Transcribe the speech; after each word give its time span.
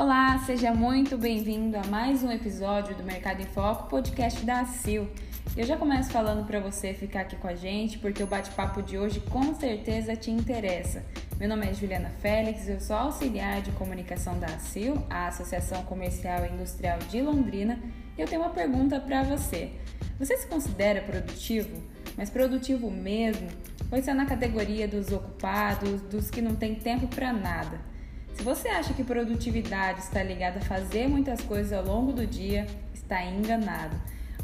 Olá, 0.00 0.38
seja 0.46 0.72
muito 0.72 1.18
bem-vindo 1.18 1.76
a 1.76 1.84
mais 1.84 2.22
um 2.22 2.32
episódio 2.32 2.96
do 2.96 3.04
Mercado 3.04 3.42
em 3.42 3.44
Foco, 3.44 3.86
podcast 3.86 4.42
da 4.46 4.60
ACIL. 4.60 5.06
Eu 5.54 5.66
já 5.66 5.76
começo 5.76 6.10
falando 6.10 6.46
para 6.46 6.58
você 6.58 6.94
ficar 6.94 7.20
aqui 7.20 7.36
com 7.36 7.46
a 7.46 7.54
gente, 7.54 7.98
porque 7.98 8.22
o 8.22 8.26
bate-papo 8.26 8.82
de 8.82 8.96
hoje 8.96 9.20
com 9.20 9.54
certeza 9.54 10.16
te 10.16 10.30
interessa. 10.30 11.04
Meu 11.38 11.50
nome 11.50 11.66
é 11.66 11.74
Juliana 11.74 12.08
Félix, 12.18 12.66
eu 12.66 12.80
sou 12.80 12.96
auxiliar 12.96 13.60
de 13.60 13.72
comunicação 13.72 14.38
da 14.38 14.46
ACIL, 14.46 15.04
a 15.10 15.26
Associação 15.26 15.82
Comercial 15.82 16.46
e 16.46 16.48
Industrial 16.48 16.98
de 17.00 17.20
Londrina, 17.20 17.78
e 18.16 18.22
eu 18.22 18.26
tenho 18.26 18.40
uma 18.40 18.52
pergunta 18.52 18.98
para 18.98 19.22
você. 19.22 19.70
Você 20.18 20.34
se 20.34 20.46
considera 20.46 21.02
produtivo? 21.02 21.76
Mas 22.16 22.30
produtivo 22.30 22.90
mesmo? 22.90 23.48
Ou 23.92 23.98
está 23.98 24.14
na 24.14 24.24
categoria 24.24 24.88
dos 24.88 25.12
ocupados, 25.12 26.00
dos 26.00 26.30
que 26.30 26.40
não 26.40 26.56
têm 26.56 26.74
tempo 26.74 27.06
para 27.06 27.34
nada? 27.34 27.89
Se 28.34 28.42
você 28.42 28.68
acha 28.68 28.94
que 28.94 29.04
produtividade 29.04 30.00
está 30.00 30.22
ligada 30.22 30.58
a 30.58 30.62
fazer 30.62 31.08
muitas 31.08 31.40
coisas 31.42 31.72
ao 31.72 31.84
longo 31.84 32.12
do 32.12 32.26
dia, 32.26 32.66
está 32.94 33.24
enganado. 33.24 33.96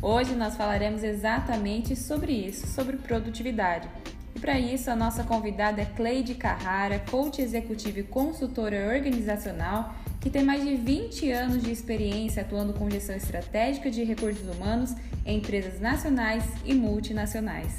Hoje 0.02 0.34
nós 0.34 0.56
falaremos 0.56 1.02
exatamente 1.02 1.96
sobre 1.96 2.32
isso, 2.32 2.66
sobre 2.66 2.96
produtividade. 2.98 3.88
E 4.34 4.38
para 4.38 4.58
isso, 4.60 4.90
a 4.90 4.96
nossa 4.96 5.24
convidada 5.24 5.80
é 5.80 5.86
Cleide 5.86 6.34
Carrara, 6.34 6.98
coach 7.10 7.40
executivo 7.40 8.00
e 8.00 8.02
consultora 8.02 8.94
organizacional, 8.94 9.94
que 10.20 10.28
tem 10.28 10.44
mais 10.44 10.62
de 10.62 10.76
20 10.76 11.30
anos 11.30 11.62
de 11.62 11.72
experiência 11.72 12.42
atuando 12.42 12.74
com 12.74 12.90
gestão 12.90 13.16
estratégica 13.16 13.90
de 13.90 14.04
recursos 14.04 14.46
humanos 14.54 14.94
em 15.24 15.38
empresas 15.38 15.80
nacionais 15.80 16.44
e 16.66 16.74
multinacionais. 16.74 17.78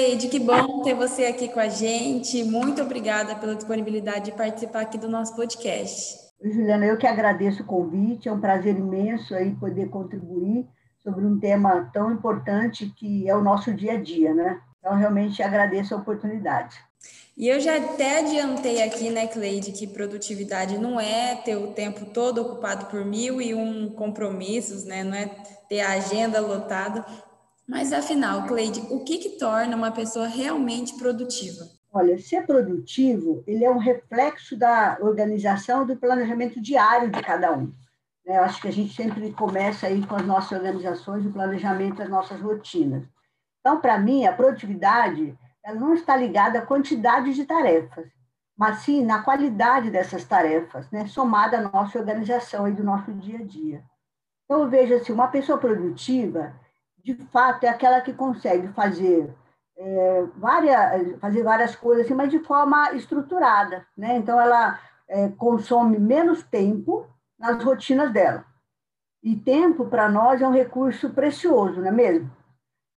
Cleide, 0.00 0.28
que 0.28 0.40
bom 0.40 0.80
ter 0.80 0.94
você 0.94 1.26
aqui 1.26 1.46
com 1.48 1.60
a 1.60 1.68
gente. 1.68 2.42
Muito 2.42 2.80
obrigada 2.80 3.34
pela 3.34 3.54
disponibilidade 3.54 4.30
de 4.30 4.32
participar 4.32 4.80
aqui 4.80 4.96
do 4.96 5.06
nosso 5.06 5.36
podcast. 5.36 6.16
Juliana, 6.42 6.86
eu 6.86 6.96
que 6.96 7.06
agradeço 7.06 7.62
o 7.62 7.66
convite, 7.66 8.26
é 8.26 8.32
um 8.32 8.40
prazer 8.40 8.78
imenso 8.78 9.34
aí 9.34 9.54
poder 9.56 9.90
contribuir 9.90 10.66
sobre 11.02 11.26
um 11.26 11.38
tema 11.38 11.90
tão 11.92 12.10
importante 12.10 12.90
que 12.96 13.28
é 13.28 13.36
o 13.36 13.42
nosso 13.42 13.74
dia 13.74 13.92
a 13.92 14.00
dia, 14.00 14.32
né? 14.32 14.58
Então, 14.78 14.96
realmente 14.96 15.42
agradeço 15.42 15.94
a 15.94 15.98
oportunidade. 15.98 16.78
E 17.36 17.46
eu 17.46 17.60
já 17.60 17.76
até 17.76 18.20
adiantei 18.20 18.82
aqui, 18.82 19.10
né, 19.10 19.26
Cleide, 19.26 19.70
que 19.72 19.86
produtividade 19.86 20.78
não 20.78 20.98
é 20.98 21.34
ter 21.36 21.56
o 21.56 21.72
tempo 21.72 22.06
todo 22.06 22.40
ocupado 22.40 22.86
por 22.86 23.04
mil 23.04 23.40
e 23.40 23.54
um 23.54 23.90
compromissos, 23.90 24.84
né? 24.84 25.04
Não 25.04 25.14
é 25.14 25.26
ter 25.68 25.80
a 25.82 25.92
agenda 25.92 26.40
lotada, 26.40 27.04
mas 27.70 27.92
afinal, 27.92 28.48
Cleide, 28.48 28.80
o 28.90 29.04
que, 29.04 29.18
que 29.18 29.38
torna 29.38 29.76
uma 29.76 29.92
pessoa 29.92 30.26
realmente 30.26 30.98
produtiva? 30.98 31.64
Olha, 31.92 32.18
ser 32.18 32.44
produtivo, 32.44 33.44
ele 33.46 33.64
é 33.64 33.70
um 33.70 33.78
reflexo 33.78 34.58
da 34.58 34.98
organização 35.00 35.86
do 35.86 35.96
planejamento 35.96 36.60
diário 36.60 37.08
de 37.08 37.22
cada 37.22 37.52
um. 37.52 37.72
Né? 38.26 38.38
Eu 38.38 38.42
acho 38.42 38.60
que 38.60 38.66
a 38.66 38.72
gente 38.72 38.92
sempre 38.92 39.32
começa 39.34 39.86
aí 39.86 40.04
com 40.04 40.16
as 40.16 40.26
nossas 40.26 40.58
organizações, 40.58 41.24
o 41.24 41.32
planejamento 41.32 41.98
das 41.98 42.08
nossas 42.08 42.40
rotinas. 42.40 43.04
Então, 43.60 43.80
para 43.80 43.96
mim, 43.98 44.26
a 44.26 44.32
produtividade 44.32 45.38
ela 45.64 45.78
não 45.78 45.94
está 45.94 46.16
ligada 46.16 46.58
à 46.58 46.66
quantidade 46.66 47.32
de 47.34 47.44
tarefas, 47.44 48.10
mas 48.58 48.78
sim 48.78 49.04
na 49.04 49.22
qualidade 49.22 49.92
dessas 49.92 50.24
tarefas, 50.24 50.90
né? 50.90 51.06
somada 51.06 51.58
à 51.58 51.60
nossa 51.60 52.00
organização 52.00 52.66
e 52.66 52.72
do 52.72 52.82
nosso 52.82 53.12
dia 53.12 53.38
a 53.38 53.44
dia. 53.44 53.84
Então, 54.44 54.62
eu 54.62 54.68
vejo 54.68 54.92
assim, 54.92 55.12
uma 55.12 55.28
pessoa 55.28 55.56
produtiva, 55.56 56.52
de 57.02 57.14
fato, 57.32 57.64
é 57.64 57.68
aquela 57.68 58.00
que 58.00 58.12
consegue 58.12 58.68
fazer 58.68 59.34
é, 59.76 60.24
várias, 60.36 61.18
fazer 61.18 61.42
várias 61.42 61.74
coisas, 61.76 62.04
assim, 62.04 62.14
mas 62.14 62.30
de 62.30 62.38
forma 62.40 62.92
estruturada. 62.92 63.86
Né? 63.96 64.16
Então, 64.16 64.40
ela 64.40 64.78
é, 65.08 65.28
consome 65.30 65.98
menos 65.98 66.42
tempo 66.42 67.06
nas 67.38 67.62
rotinas 67.62 68.12
dela. 68.12 68.44
E 69.22 69.36
tempo, 69.36 69.86
para 69.86 70.08
nós, 70.08 70.40
é 70.40 70.48
um 70.48 70.52
recurso 70.52 71.10
precioso, 71.10 71.80
não 71.80 71.88
é 71.88 71.92
mesmo? 71.92 72.30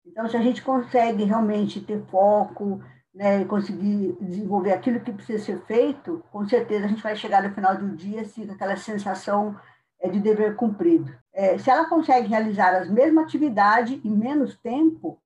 Então, 0.05 0.29
se 0.29 0.37
a 0.37 0.43
gente 0.43 0.63
consegue 0.63 1.25
realmente 1.25 1.81
ter 1.81 2.05
foco, 2.07 2.83
né, 3.15 3.45
conseguir 3.45 4.17
desenvolver 4.21 4.73
aquilo 4.73 5.01
que 5.01 5.13
precisa 5.13 5.45
ser 5.45 5.61
feito, 5.63 6.25
com 6.31 6.47
certeza 6.49 6.87
a 6.87 6.89
gente 6.89 7.03
vai 7.03 7.15
chegar 7.15 7.43
no 7.43 7.55
final 7.55 7.77
do 7.77 7.95
dia 7.95 8.23
assim, 8.23 8.47
com 8.47 8.53
aquela 8.53 8.77
sensação 8.77 9.57
é 10.03 10.09
de 10.09 10.19
dever 10.19 10.57
cumprido. 10.57 11.15
É, 11.33 11.57
se 11.57 11.71
ela 11.71 11.89
consegue 11.89 12.29
realizar 12.29 12.75
as 12.75 12.91
mesmas 12.91 13.25
atividades 13.25 14.05
em 14.05 14.11
menos 14.11 14.59
tempo, 14.59 15.19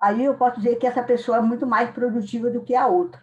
aí 0.00 0.24
eu 0.24 0.34
posso 0.34 0.56
dizer 0.56 0.76
que 0.76 0.86
essa 0.86 1.02
pessoa 1.02 1.36
é 1.36 1.40
muito 1.40 1.66
mais 1.66 1.90
produtiva 1.90 2.50
do 2.50 2.62
que 2.62 2.74
a 2.74 2.86
outra. 2.86 3.22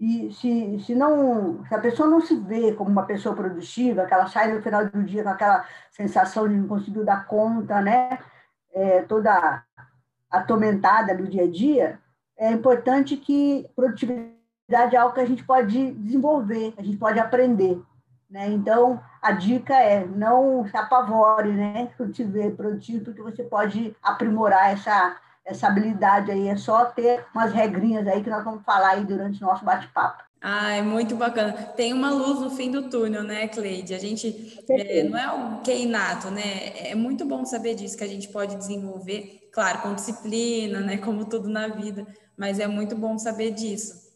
E 0.00 0.32
se, 0.32 0.80
se, 0.80 0.94
não, 0.96 1.64
se 1.64 1.72
a 1.72 1.78
pessoa 1.78 2.08
não 2.08 2.20
se 2.20 2.34
vê 2.34 2.72
como 2.72 2.90
uma 2.90 3.06
pessoa 3.06 3.36
produtiva, 3.36 4.04
que 4.04 4.12
ela 4.12 4.26
sai 4.26 4.52
no 4.52 4.60
final 4.60 4.84
do 4.84 5.04
dia 5.04 5.22
com 5.22 5.28
aquela 5.28 5.64
sensação 5.92 6.48
de 6.48 6.56
não 6.56 6.66
conseguir 6.66 7.04
dar 7.04 7.26
conta, 7.26 7.80
né? 7.80 8.18
É, 8.74 9.02
toda 9.02 9.62
atormentada 10.28 11.14
no 11.14 11.28
dia 11.28 11.44
a 11.44 11.50
dia, 11.50 12.00
é 12.36 12.50
importante 12.50 13.16
que 13.16 13.70
produtividade 13.76 14.96
é 14.96 14.96
algo 14.96 15.14
que 15.14 15.20
a 15.20 15.26
gente 15.26 15.44
pode 15.44 15.92
desenvolver, 15.92 16.74
a 16.76 16.82
gente 16.82 16.96
pode 16.96 17.20
aprender. 17.20 17.80
Né? 18.32 18.48
Então, 18.48 18.98
a 19.20 19.32
dica 19.32 19.74
é 19.74 20.06
não 20.06 20.66
se 20.66 20.74
apavore 20.74 21.52
né? 21.52 21.90
quando 21.98 22.12
te 22.12 22.24
ver 22.24 22.56
produtivo, 22.56 23.04
porque 23.04 23.20
você 23.20 23.44
pode 23.44 23.94
aprimorar 24.02 24.72
essa, 24.72 25.16
essa 25.44 25.66
habilidade 25.66 26.30
aí. 26.30 26.48
É 26.48 26.56
só 26.56 26.86
ter 26.86 27.26
umas 27.34 27.52
regrinhas 27.52 28.06
aí 28.08 28.22
que 28.22 28.30
nós 28.30 28.42
vamos 28.42 28.64
falar 28.64 28.92
aí 28.92 29.04
durante 29.04 29.42
o 29.44 29.46
nosso 29.46 29.62
bate-papo. 29.62 30.24
Ah, 30.40 30.72
é 30.72 30.80
muito 30.80 31.14
bacana. 31.14 31.52
Tem 31.52 31.92
uma 31.92 32.10
luz 32.10 32.40
no 32.40 32.50
fim 32.50 32.70
do 32.70 32.88
túnel, 32.88 33.22
né, 33.22 33.46
Cleide? 33.46 33.94
A 33.94 33.98
gente 33.98 34.64
é, 34.68 35.04
não 35.04 35.16
é 35.16 35.30
o 35.30 35.60
que 35.60 35.70
é 35.70 35.78
inato, 35.78 36.30
né? 36.30 36.90
É 36.90 36.94
muito 36.94 37.24
bom 37.26 37.44
saber 37.44 37.74
disso, 37.74 37.96
que 37.96 38.02
a 38.02 38.08
gente 38.08 38.28
pode 38.28 38.56
desenvolver, 38.56 39.48
claro, 39.52 39.82
com 39.82 39.94
disciplina, 39.94 40.80
né? 40.80 40.96
Como 40.96 41.26
tudo 41.26 41.48
na 41.48 41.68
vida, 41.68 42.04
mas 42.36 42.58
é 42.58 42.66
muito 42.66 42.96
bom 42.96 43.16
saber 43.18 43.52
disso. 43.52 44.11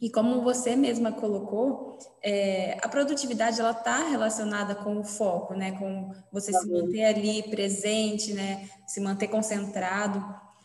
E 0.00 0.08
como 0.08 0.42
você 0.42 0.74
mesma 0.74 1.12
colocou, 1.12 1.98
é, 2.22 2.78
a 2.82 2.88
produtividade 2.88 3.60
ela 3.60 3.72
está 3.72 4.08
relacionada 4.08 4.74
com 4.74 4.98
o 4.98 5.04
foco, 5.04 5.54
né? 5.54 5.72
Com 5.72 6.10
você 6.32 6.52
se 6.52 6.66
manter 6.70 7.04
ali 7.04 7.42
presente, 7.42 8.32
né? 8.32 8.68
Se 8.86 9.00
manter 9.00 9.28
concentrado. 9.28 10.24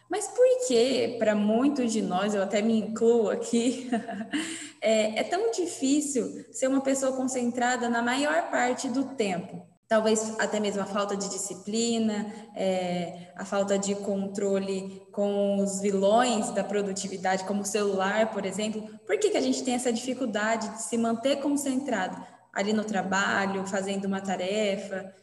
Mas 0.10 0.28
por 0.28 0.68
que, 0.68 1.18
para 1.20 1.36
muitos 1.36 1.92
de 1.92 2.02
nós, 2.02 2.34
eu 2.34 2.44
até 2.44 2.62
me 2.62 2.80
incluo 2.80 3.30
aqui, 3.30 3.90
é, 4.80 5.20
é 5.20 5.24
tão 5.24 5.52
difícil 5.52 6.46
ser 6.54 6.68
uma 6.68 6.82
pessoa 6.82 7.18
concentrada 7.18 7.90
na 7.90 8.02
maior 8.02 8.50
parte 8.50 8.88
do 8.88 9.04
tempo? 9.16 9.75
Talvez 9.88 10.38
até 10.40 10.60
mesmo 10.60 10.82
a 10.82 10.86
falta 10.86 11.16
de 11.16 11.30
disciplina, 11.30 12.26
é, 12.56 13.32
a 13.36 13.46
falta 13.46 13.78
de 13.78 13.96
controle 13.96 15.02
com 15.12 15.58
os 15.58 15.80
vilões 15.80 16.50
da 16.52 16.64
produtividade, 16.64 17.44
como 17.46 17.62
o 17.62 17.66
celular, 17.66 18.32
por 18.32 18.46
exemplo. 18.46 18.82
Por 19.06 19.18
que, 19.20 19.30
que 19.30 19.38
a 19.38 19.42
gente 19.42 19.64
tem 19.64 19.76
essa 19.76 19.94
dificuldade 19.94 20.68
de 20.70 20.82
se 20.82 20.98
manter 20.98 21.38
concentrado 21.38 22.22
ali 22.52 22.74
no 22.74 22.84
trabalho, 22.84 23.68
fazendo 23.68 24.06
uma 24.06 24.22
tarefa? 24.22 25.14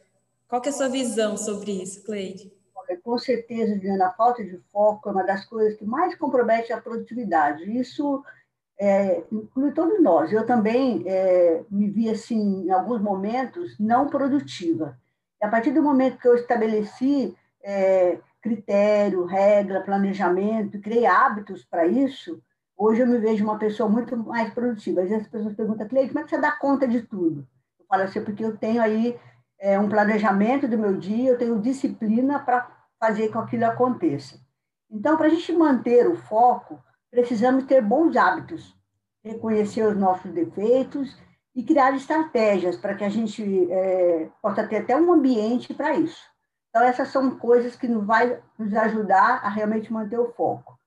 Qual 0.46 0.60
que 0.60 0.68
é 0.68 0.72
a 0.72 0.74
sua 0.74 0.88
visão 0.88 1.36
sobre 1.36 1.72
isso, 1.82 2.04
Cleide? 2.04 2.52
Com 3.02 3.18
certeza, 3.18 3.78
Diana, 3.78 4.08
a 4.08 4.12
falta 4.12 4.44
de 4.44 4.58
foco 4.70 5.08
é 5.08 5.12
uma 5.12 5.24
das 5.24 5.46
coisas 5.46 5.78
que 5.78 5.84
mais 5.84 6.14
compromete 6.14 6.72
a 6.72 6.80
produtividade. 6.80 7.64
Isso 7.78 8.22
é, 8.78 9.22
inclui 9.30 9.72
todos 9.72 10.02
nós. 10.02 10.32
Eu 10.32 10.46
também 10.46 11.04
é, 11.06 11.62
me 11.70 11.88
vi, 11.88 12.10
assim, 12.10 12.66
em 12.66 12.70
alguns 12.70 13.00
momentos, 13.00 13.76
não 13.78 14.08
produtiva. 14.08 14.98
E 15.40 15.44
a 15.44 15.48
partir 15.48 15.72
do 15.72 15.82
momento 15.82 16.18
que 16.18 16.28
eu 16.28 16.34
estabeleci 16.34 17.36
é, 17.62 18.18
critério, 18.40 19.24
regra, 19.24 19.82
planejamento, 19.82 20.80
criei 20.80 21.06
hábitos 21.06 21.64
para 21.64 21.86
isso, 21.86 22.42
hoje 22.76 23.00
eu 23.00 23.06
me 23.06 23.18
vejo 23.18 23.44
uma 23.44 23.58
pessoa 23.58 23.88
muito 23.88 24.16
mais 24.16 24.52
produtiva. 24.52 25.02
Às 25.02 25.08
vezes 25.08 25.26
as 25.26 25.30
pessoas 25.30 25.54
perguntam, 25.54 25.88
Cleide, 25.88 26.08
como 26.08 26.20
é 26.20 26.24
que 26.24 26.30
você 26.30 26.38
dá 26.38 26.52
conta 26.52 26.86
de 26.86 27.02
tudo? 27.02 27.46
Eu 27.78 27.86
falo 27.86 28.02
assim, 28.02 28.22
porque 28.22 28.44
eu 28.44 28.56
tenho 28.56 28.82
aí 28.82 29.16
é, 29.60 29.78
um 29.78 29.88
planejamento 29.88 30.66
do 30.66 30.76
meu 30.76 30.96
dia, 30.96 31.30
eu 31.30 31.38
tenho 31.38 31.60
disciplina 31.60 32.40
para 32.40 32.68
fazer 32.98 33.28
com 33.28 33.40
que 33.40 33.56
aquilo 33.56 33.66
aconteça. 33.66 34.40
Então, 34.90 35.16
para 35.16 35.26
a 35.26 35.30
gente 35.30 35.52
manter 35.52 36.08
o 36.08 36.16
foco, 36.16 36.78
precisamos 37.12 37.64
ter 37.64 37.82
bons 37.82 38.16
hábitos, 38.16 38.74
reconhecer 39.22 39.86
os 39.86 39.96
nossos 39.96 40.32
defeitos 40.32 41.14
e 41.54 41.62
criar 41.62 41.94
estratégias 41.94 42.78
para 42.78 42.94
que 42.94 43.04
a 43.04 43.10
gente 43.10 43.70
é, 43.70 44.30
possa 44.40 44.66
ter 44.66 44.78
até 44.78 44.96
um 44.96 45.12
ambiente 45.12 45.74
para 45.74 45.94
isso. 45.94 46.22
Então, 46.70 46.82
essas 46.82 47.08
são 47.08 47.38
coisas 47.38 47.76
que 47.76 47.86
nos 47.86 48.06
vai 48.06 48.42
nos 48.58 48.74
ajudar 48.74 49.44
a 49.44 49.50
realmente 49.50 49.92
manter 49.92 50.18
o 50.18 50.32
foco. 50.32 50.78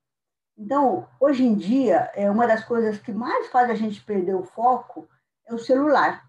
Então, 0.58 1.08
hoje 1.20 1.46
em 1.46 1.54
dia, 1.54 2.10
é 2.16 2.30
uma 2.30 2.48
das 2.48 2.66
coisas 2.66 2.98
que 2.98 3.12
mais 3.12 3.48
faz 3.50 3.70
a 3.70 3.76
gente 3.76 4.04
perder 4.04 4.34
o 4.34 4.44
foco 4.44 5.08
é 5.46 5.54
o 5.54 5.60
celular. 5.60 6.26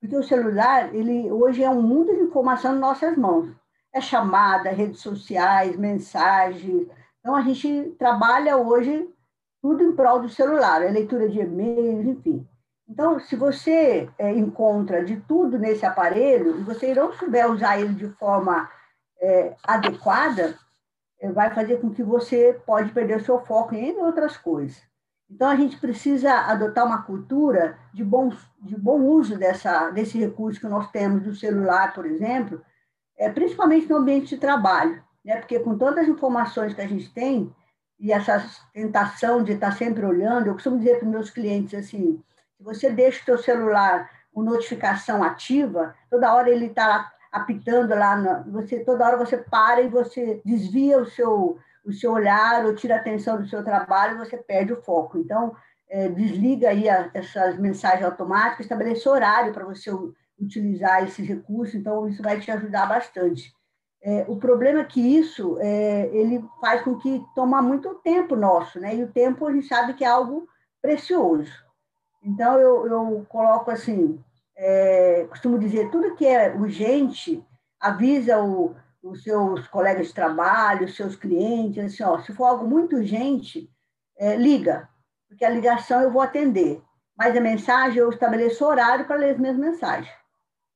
Porque 0.00 0.16
o 0.16 0.22
celular, 0.22 0.94
ele 0.94 1.30
hoje 1.30 1.62
é 1.62 1.68
um 1.68 1.82
mundo 1.82 2.14
de 2.14 2.22
informação 2.22 2.74
em 2.74 2.78
nossas 2.78 3.18
mãos. 3.18 3.54
é 3.92 4.00
chamada, 4.00 4.70
redes 4.70 5.00
sociais, 5.00 5.76
mensagens. 5.76 6.88
Então, 7.20 7.34
a 7.34 7.42
gente 7.42 7.94
trabalha 7.98 8.56
hoje 8.56 9.08
tudo 9.62 9.82
em 9.82 9.94
prol 9.94 10.20
do 10.20 10.28
celular, 10.28 10.82
é 10.82 10.90
leitura 10.90 11.28
de 11.28 11.38
e-mails, 11.38 12.06
enfim. 12.06 12.48
Então, 12.88 13.20
se 13.20 13.36
você 13.36 14.10
é, 14.18 14.32
encontra 14.32 15.04
de 15.04 15.16
tudo 15.20 15.58
nesse 15.58 15.86
aparelho 15.86 16.58
e 16.58 16.62
você 16.62 16.92
não 16.94 17.12
souber 17.12 17.48
usar 17.50 17.78
ele 17.78 17.94
de 17.94 18.08
forma 18.08 18.68
é, 19.20 19.54
adequada, 19.62 20.58
é, 21.20 21.30
vai 21.30 21.54
fazer 21.54 21.80
com 21.80 21.90
que 21.90 22.02
você 22.02 22.58
pode 22.66 22.90
perder 22.90 23.18
o 23.18 23.24
seu 23.24 23.38
foco 23.44 23.74
em 23.74 23.96
outras 23.98 24.36
coisas. 24.36 24.82
Então, 25.30 25.48
a 25.48 25.54
gente 25.54 25.78
precisa 25.78 26.32
adotar 26.32 26.84
uma 26.84 27.02
cultura 27.02 27.78
de 27.94 28.02
bom, 28.02 28.32
de 28.60 28.76
bom 28.76 29.00
uso 29.02 29.38
dessa, 29.38 29.90
desse 29.90 30.18
recurso 30.18 30.58
que 30.58 30.66
nós 30.66 30.90
temos 30.90 31.22
do 31.22 31.34
celular, 31.34 31.94
por 31.94 32.04
exemplo, 32.04 32.60
é, 33.16 33.30
principalmente 33.30 33.88
no 33.88 33.98
ambiente 33.98 34.34
de 34.34 34.38
trabalho, 34.38 35.00
né? 35.24 35.36
porque 35.36 35.58
com 35.60 35.76
todas 35.76 36.04
as 36.04 36.08
informações 36.08 36.74
que 36.74 36.80
a 36.80 36.86
gente 36.86 37.12
tem, 37.12 37.54
e 37.98 38.12
essa 38.12 38.42
tentação 38.72 39.42
de 39.42 39.52
estar 39.52 39.72
sempre 39.72 40.04
olhando, 40.06 40.46
eu 40.46 40.54
costumo 40.54 40.78
dizer 40.78 40.98
para 40.98 41.06
os 41.06 41.12
meus 41.12 41.30
clientes 41.30 41.74
assim, 41.74 42.22
se 42.56 42.62
você 42.62 42.90
deixa 42.90 43.20
o 43.20 43.24
seu 43.24 43.38
celular 43.38 44.10
com 44.32 44.42
notificação 44.42 45.22
ativa, 45.22 45.94
toda 46.08 46.32
hora 46.32 46.48
ele 46.48 46.66
está 46.66 47.12
apitando 47.30 47.94
lá, 47.94 48.42
você 48.48 48.80
toda 48.80 49.06
hora 49.06 49.16
você 49.16 49.36
para 49.36 49.82
e 49.82 49.88
você 49.88 50.40
desvia 50.44 50.98
o 50.98 51.06
seu 51.06 51.58
o 51.84 51.92
seu 51.92 52.12
olhar 52.12 52.64
ou 52.66 52.74
tira 52.74 52.96
a 52.96 52.98
atenção 52.98 53.40
do 53.40 53.48
seu 53.48 53.64
trabalho, 53.64 54.18
você 54.18 54.36
perde 54.36 54.72
o 54.72 54.82
foco. 54.82 55.18
Então, 55.18 55.56
é, 55.88 56.08
desliga 56.08 56.68
aí 56.68 56.88
a, 56.88 57.10
essas 57.14 57.58
mensagens 57.58 58.04
automáticas, 58.04 58.60
estabeleça 58.60 59.10
horário 59.10 59.52
para 59.52 59.64
você 59.64 59.90
utilizar 60.38 61.04
esses 61.04 61.26
recursos, 61.26 61.74
então 61.74 62.08
isso 62.08 62.22
vai 62.22 62.38
te 62.38 62.50
ajudar 62.50 62.86
bastante. 62.86 63.52
É, 64.02 64.24
o 64.28 64.36
problema 64.36 64.80
é 64.80 64.84
que 64.84 65.00
isso 65.00 65.58
é, 65.60 66.08
ele 66.12 66.42
faz 66.60 66.82
com 66.82 66.96
que 66.96 67.22
toma 67.34 67.60
muito 67.60 67.94
tempo 67.96 68.34
nosso, 68.34 68.80
né? 68.80 68.96
E 68.96 69.02
o 69.02 69.12
tempo 69.12 69.46
a 69.46 69.52
gente 69.52 69.66
sabe 69.66 69.94
que 69.94 70.04
é 70.04 70.08
algo 70.08 70.48
precioso. 70.80 71.52
Então 72.22 72.58
eu, 72.58 72.86
eu 72.86 73.26
coloco 73.28 73.70
assim, 73.70 74.22
é, 74.56 75.26
costumo 75.28 75.58
dizer 75.58 75.90
tudo 75.90 76.14
que 76.14 76.26
é 76.26 76.54
urgente 76.54 77.44
avisa 77.78 78.42
o, 78.42 78.74
os 79.02 79.22
seus 79.22 79.66
colegas 79.68 80.08
de 80.08 80.14
trabalho, 80.14 80.84
os 80.84 80.94
seus 80.94 81.16
clientes, 81.16 81.82
assim, 81.82 82.02
ó, 82.02 82.18
se 82.20 82.32
for 82.34 82.44
algo 82.44 82.66
muito 82.66 82.96
urgente, 82.96 83.70
é, 84.18 84.36
liga, 84.36 84.88
porque 85.28 85.44
a 85.44 85.50
ligação 85.50 86.02
eu 86.02 86.10
vou 86.10 86.20
atender, 86.20 86.82
mas 87.16 87.34
a 87.36 87.40
mensagem 87.40 87.98
eu 87.98 88.10
estabeleço 88.10 88.64
horário 88.64 89.06
para 89.06 89.16
ler 89.16 89.30
as 89.30 89.38
minhas 89.38 89.56
mensagens. 89.56 90.19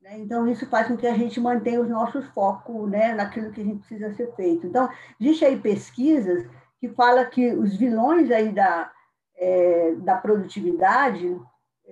Né? 0.05 0.19
Então, 0.19 0.47
isso 0.47 0.67
faz 0.67 0.87
com 0.87 0.99
que 0.99 1.07
a 1.07 1.17
gente 1.17 1.41
mantenha 1.41 1.81
os 1.81 1.89
nossos 1.89 2.27
focos 2.27 2.91
né, 2.91 3.15
naquilo 3.15 3.51
que 3.51 3.63
a 3.63 3.65
gente 3.65 3.79
precisa 3.79 4.15
ser 4.15 4.35
feito. 4.37 4.67
Então, 4.67 4.87
existe 5.19 5.47
aí 5.47 5.59
pesquisas 5.59 6.47
que 6.79 6.91
fala 6.91 7.25
que 7.25 7.55
os 7.55 7.75
vilões 7.75 8.31
aí 8.31 8.53
da, 8.53 8.93
é, 9.35 9.95
da 9.95 10.19
produtividade, 10.19 11.41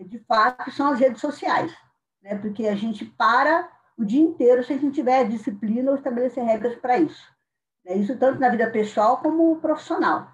de 0.07 0.19
fato, 0.29 0.71
são 0.73 0.89
as 0.89 1.01
redes 1.01 1.23
sociais, 1.23 1.75
né? 2.23 2.37
porque 2.37 2.67
a 2.69 2.75
gente 2.75 3.07
para 3.07 3.67
o 3.97 4.05
dia 4.05 4.21
inteiro 4.21 4.63
se 4.63 4.75
a 4.75 4.77
gente 4.77 4.95
tiver 4.95 5.27
disciplina 5.29 5.91
ou 5.91 5.97
estabelecer 5.97 6.45
regras 6.45 6.75
para 6.77 6.99
isso. 6.99 7.27
Né? 7.83 7.97
Isso 7.97 8.19
tanto 8.19 8.39
na 8.39 8.51
vida 8.51 8.71
pessoal 8.71 9.23
como 9.23 9.57
profissional. 9.57 10.31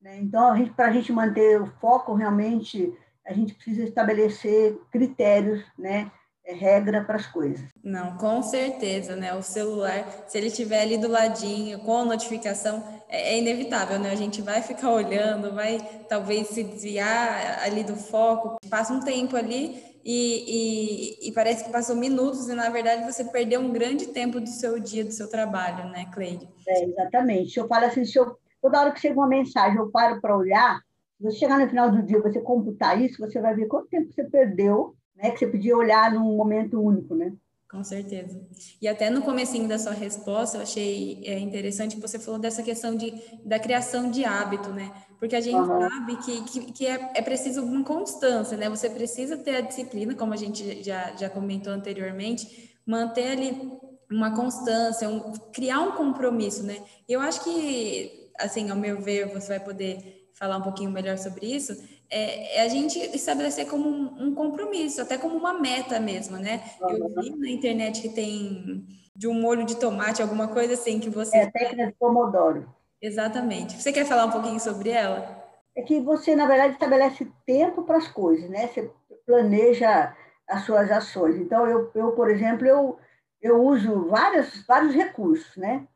Né? 0.00 0.18
Então, 0.18 0.52
para 0.74 0.86
a 0.86 0.92
gente 0.92 1.12
manter 1.12 1.62
o 1.62 1.66
foco, 1.80 2.12
realmente, 2.12 2.92
a 3.24 3.32
gente 3.32 3.54
precisa 3.54 3.84
estabelecer 3.84 4.76
critérios, 4.90 5.64
né? 5.78 6.10
É 6.50 6.52
regra 6.52 7.04
para 7.04 7.14
as 7.14 7.26
coisas. 7.26 7.64
Não, 7.82 8.16
com 8.16 8.42
certeza, 8.42 9.14
né? 9.14 9.32
O 9.34 9.42
celular, 9.42 10.04
se 10.26 10.36
ele 10.36 10.48
estiver 10.48 10.82
ali 10.82 10.98
do 10.98 11.06
ladinho, 11.06 11.78
com 11.78 11.98
a 11.98 12.04
notificação, 12.04 12.82
é, 13.08 13.34
é, 13.34 13.38
inevitável, 13.38 14.00
né? 14.00 14.10
A 14.10 14.16
gente 14.16 14.42
vai 14.42 14.60
ficar 14.60 14.90
olhando, 14.92 15.54
vai 15.54 15.78
talvez 16.08 16.48
se 16.48 16.64
desviar 16.64 17.60
ali 17.62 17.84
do 17.84 17.94
foco, 17.94 18.58
passa 18.68 18.92
um 18.92 18.98
tempo 18.98 19.36
ali 19.36 19.80
e, 20.04 21.20
e, 21.22 21.28
e, 21.28 21.32
parece 21.32 21.64
que 21.64 21.70
passou 21.70 21.94
minutos 21.94 22.48
e, 22.48 22.54
na 22.54 22.68
verdade, 22.68 23.04
você 23.04 23.24
perdeu 23.24 23.60
um 23.60 23.72
grande 23.72 24.08
tempo 24.08 24.40
do 24.40 24.48
seu 24.48 24.80
dia, 24.80 25.04
do 25.04 25.12
seu 25.12 25.28
trabalho, 25.30 25.88
né, 25.90 26.06
Cleide? 26.12 26.48
É, 26.66 26.84
exatamente. 26.84 27.56
Eu 27.56 27.68
falo 27.68 27.84
assim, 27.84 28.04
se 28.04 28.18
eu, 28.18 28.36
toda 28.60 28.80
hora 28.80 28.90
que 28.90 29.00
chega 29.00 29.14
uma 29.14 29.28
mensagem, 29.28 29.78
eu 29.78 29.88
paro 29.90 30.20
para 30.20 30.36
olhar, 30.36 30.80
se 31.16 31.22
você 31.22 31.38
chegar 31.38 31.60
no 31.60 31.68
final 31.68 31.92
do 31.92 32.02
dia, 32.02 32.20
você 32.20 32.40
computar 32.40 33.00
isso, 33.00 33.24
você 33.24 33.40
vai 33.40 33.54
ver 33.54 33.66
quanto 33.66 33.88
tempo 33.88 34.12
você 34.12 34.24
perdeu, 34.24 34.96
né, 35.16 35.30
que 35.30 35.38
você 35.38 35.46
podia 35.46 35.76
olhar 35.76 36.12
num 36.12 36.36
momento 36.36 36.80
único, 36.80 37.14
né? 37.14 37.32
Com 37.70 37.84
certeza. 37.84 38.40
E 38.82 38.88
até 38.88 39.08
no 39.10 39.22
comecinho 39.22 39.68
da 39.68 39.78
sua 39.78 39.92
resposta, 39.92 40.56
eu 40.56 40.62
achei 40.62 41.22
é, 41.24 41.38
interessante 41.38 41.94
que 41.94 42.02
você 42.02 42.18
falou 42.18 42.40
dessa 42.40 42.64
questão 42.64 42.96
de, 42.96 43.14
da 43.44 43.60
criação 43.60 44.10
de 44.10 44.24
hábito, 44.24 44.70
né? 44.70 44.92
Porque 45.20 45.36
a 45.36 45.40
gente 45.40 45.54
uhum. 45.54 45.88
sabe 45.88 46.16
que, 46.16 46.42
que, 46.42 46.72
que 46.72 46.86
é, 46.86 47.12
é, 47.14 47.22
preciso 47.22 47.62
uma 47.62 47.84
constância, 47.84 48.56
né? 48.56 48.68
Você 48.68 48.90
precisa 48.90 49.36
ter 49.36 49.54
a 49.54 49.60
disciplina, 49.60 50.16
como 50.16 50.34
a 50.34 50.36
gente 50.36 50.82
já, 50.82 51.14
já 51.14 51.30
comentou 51.30 51.72
anteriormente, 51.72 52.74
manter 52.84 53.30
ali 53.30 53.72
uma 54.10 54.34
constância, 54.34 55.08
um, 55.08 55.32
criar 55.52 55.80
um 55.80 55.92
compromisso, 55.92 56.64
né? 56.64 56.76
Eu 57.08 57.20
acho 57.20 57.44
que, 57.44 58.32
assim, 58.40 58.68
ao 58.68 58.76
meu 58.76 59.00
ver, 59.00 59.32
você 59.32 59.46
vai 59.46 59.60
poder 59.60 60.28
falar 60.34 60.56
um 60.56 60.62
pouquinho 60.62 60.90
melhor 60.90 61.18
sobre 61.18 61.46
isso, 61.46 61.76
é, 62.10 62.58
é, 62.58 62.62
a 62.62 62.68
gente 62.68 62.98
estabelecer 62.98 63.68
como 63.68 63.88
um, 63.88 64.26
um, 64.26 64.34
compromisso, 64.34 65.00
até 65.00 65.16
como 65.16 65.36
uma 65.36 65.54
meta 65.54 66.00
mesmo, 66.00 66.36
né? 66.36 66.62
Eu 66.80 67.08
vi 67.22 67.30
na 67.36 67.48
internet 67.48 68.02
que 68.02 68.08
tem 68.08 68.84
de 69.14 69.28
um 69.28 69.34
molho 69.34 69.64
de 69.64 69.76
tomate, 69.76 70.20
alguma 70.20 70.48
coisa 70.48 70.74
assim 70.74 70.98
que 70.98 71.08
você. 71.08 71.36
É 71.36 71.42
a 71.44 71.50
técnica 71.50 71.86
de 71.86 71.92
Pomodoro. 71.92 72.68
Exatamente. 73.00 73.80
Você 73.80 73.92
quer 73.92 74.04
falar 74.04 74.26
um 74.26 74.30
pouquinho 74.30 74.58
sobre 74.58 74.90
ela? 74.90 75.38
É 75.76 75.82
que 75.82 76.00
você, 76.00 76.34
na 76.34 76.46
verdade, 76.46 76.74
estabelece 76.74 77.30
tempo 77.46 77.84
para 77.84 77.98
as 77.98 78.08
coisas, 78.08 78.50
né? 78.50 78.66
Você 78.66 78.90
planeja 79.24 80.14
as 80.48 80.64
suas 80.64 80.90
ações. 80.90 81.36
Então, 81.36 81.66
eu, 81.66 81.90
eu 81.94 82.12
por 82.12 82.28
exemplo, 82.28 82.66
eu, 82.66 82.98
eu 83.40 83.62
uso 83.62 84.08
vários, 84.08 84.66
vários 84.66 84.94
recursos, 84.94 85.56
né? 85.56 85.86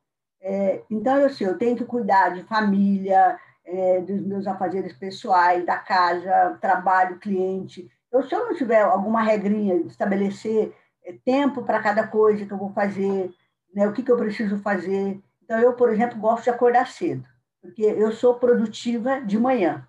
É, 0.40 0.82
então, 0.88 1.17
eu 1.19 1.28
sei, 1.28 1.49
eu 1.49 1.58
tenho 1.58 1.76
que 1.76 1.84
cuidar 1.84 2.28
de 2.31 2.44
família, 2.44 3.38
é, 3.64 4.00
dos 4.00 4.20
meus 4.20 4.46
afazeres 4.46 4.93
pessoais, 4.93 5.64
da 5.64 5.76
casa, 5.76 6.58
trabalho, 6.61 7.19
cliente. 7.19 7.90
Então, 8.08 8.22
se 8.22 8.34
eu 8.34 8.46
não 8.46 8.55
tiver 8.55 8.82
alguma 8.82 9.22
regrinha, 9.22 9.76
estabelecer 9.87 10.75
é, 11.05 11.14
tempo 11.25 11.62
para 11.62 11.82
cada 11.82 12.06
coisa 12.06 12.44
que 12.44 12.53
eu 12.53 12.58
vou 12.58 12.72
fazer, 12.72 13.32
né, 13.74 13.89
o 13.89 13.93
que, 13.93 14.03
que 14.03 14.12
eu 14.12 14.17
preciso 14.17 14.60
fazer. 14.60 15.20
Então, 15.43 15.58
eu, 15.58 15.72
por 15.74 15.91
exemplo, 15.91 16.19
gosto 16.19 16.44
de 16.44 16.50
acordar 16.50 16.86
cedo, 16.86 17.27
porque 17.60 17.82
eu 17.82 18.12
sou 18.12 18.34
produtiva 18.34 19.20
de 19.20 19.39
manhã. 19.39 19.86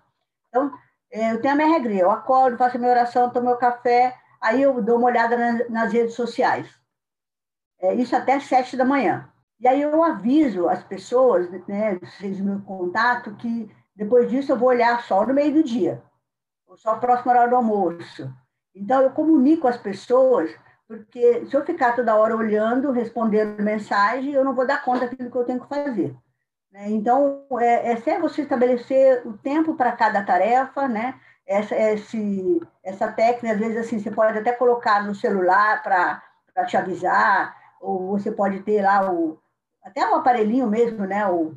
Então, 0.48 0.72
é, 1.10 1.32
eu 1.32 1.40
tenho 1.40 1.54
a 1.54 1.56
minha 1.56 1.68
regrinha, 1.68 2.02
eu 2.02 2.10
acordo, 2.10 2.58
faço 2.58 2.76
a 2.76 2.80
minha 2.80 2.90
oração, 2.90 3.30
tomo 3.30 3.46
meu 3.46 3.56
café, 3.56 4.16
aí 4.40 4.62
eu 4.62 4.82
dou 4.82 4.98
uma 4.98 5.06
olhada 5.06 5.36
nas, 5.36 5.70
nas 5.70 5.92
redes 5.92 6.14
sociais. 6.14 6.68
É, 7.78 7.94
isso 7.94 8.16
até 8.16 8.40
sete 8.40 8.76
da 8.76 8.84
manhã. 8.84 9.30
E 9.58 9.66
aí 9.66 9.80
eu 9.80 10.02
aviso 10.02 10.68
as 10.68 10.84
pessoas, 10.84 11.50
né, 11.66 11.98
vocês 12.02 12.40
meu 12.40 12.60
contato, 12.60 13.34
que 13.36 13.70
depois 13.94 14.28
disso 14.28 14.52
eu 14.52 14.56
vou 14.56 14.68
olhar 14.68 15.02
só 15.02 15.26
no 15.26 15.32
meio 15.32 15.54
do 15.54 15.62
dia, 15.62 16.02
ou 16.66 16.76
só 16.76 16.96
próximo 16.96 17.30
horário 17.30 17.50
do 17.50 17.56
almoço. 17.56 18.30
Então 18.74 19.00
eu 19.00 19.10
comunico 19.10 19.66
às 19.66 19.78
pessoas, 19.78 20.54
porque 20.86 21.46
se 21.46 21.56
eu 21.56 21.64
ficar 21.64 21.96
toda 21.96 22.14
hora 22.14 22.36
olhando, 22.36 22.92
respondendo 22.92 23.62
mensagem, 23.62 24.32
eu 24.32 24.44
não 24.44 24.54
vou 24.54 24.66
dar 24.66 24.84
conta 24.84 25.08
daquilo 25.08 25.30
que 25.30 25.36
eu 25.36 25.44
tenho 25.44 25.60
que 25.60 25.68
fazer. 25.68 26.14
Né? 26.70 26.90
Então, 26.90 27.46
é, 27.58 27.92
é 27.92 28.20
você 28.20 28.42
estabelecer 28.42 29.26
o 29.26 29.32
tempo 29.38 29.74
para 29.74 29.92
cada 29.92 30.22
tarefa, 30.22 30.86
né? 30.86 31.18
Essa, 31.46 31.74
esse, 31.74 32.60
essa 32.84 33.10
técnica, 33.10 33.54
às 33.54 33.58
vezes, 33.58 33.76
assim, 33.78 33.98
você 33.98 34.10
pode 34.10 34.36
até 34.36 34.52
colocar 34.52 35.02
no 35.04 35.14
celular 35.14 35.82
para 35.82 36.66
te 36.66 36.76
avisar, 36.76 37.56
ou 37.80 38.08
você 38.08 38.30
pode 38.30 38.60
ter 38.60 38.82
lá 38.82 39.10
o, 39.10 39.38
até 39.86 40.04
o 40.10 40.16
aparelhinho 40.16 40.66
mesmo, 40.66 41.06
né, 41.06 41.24
o, 41.28 41.54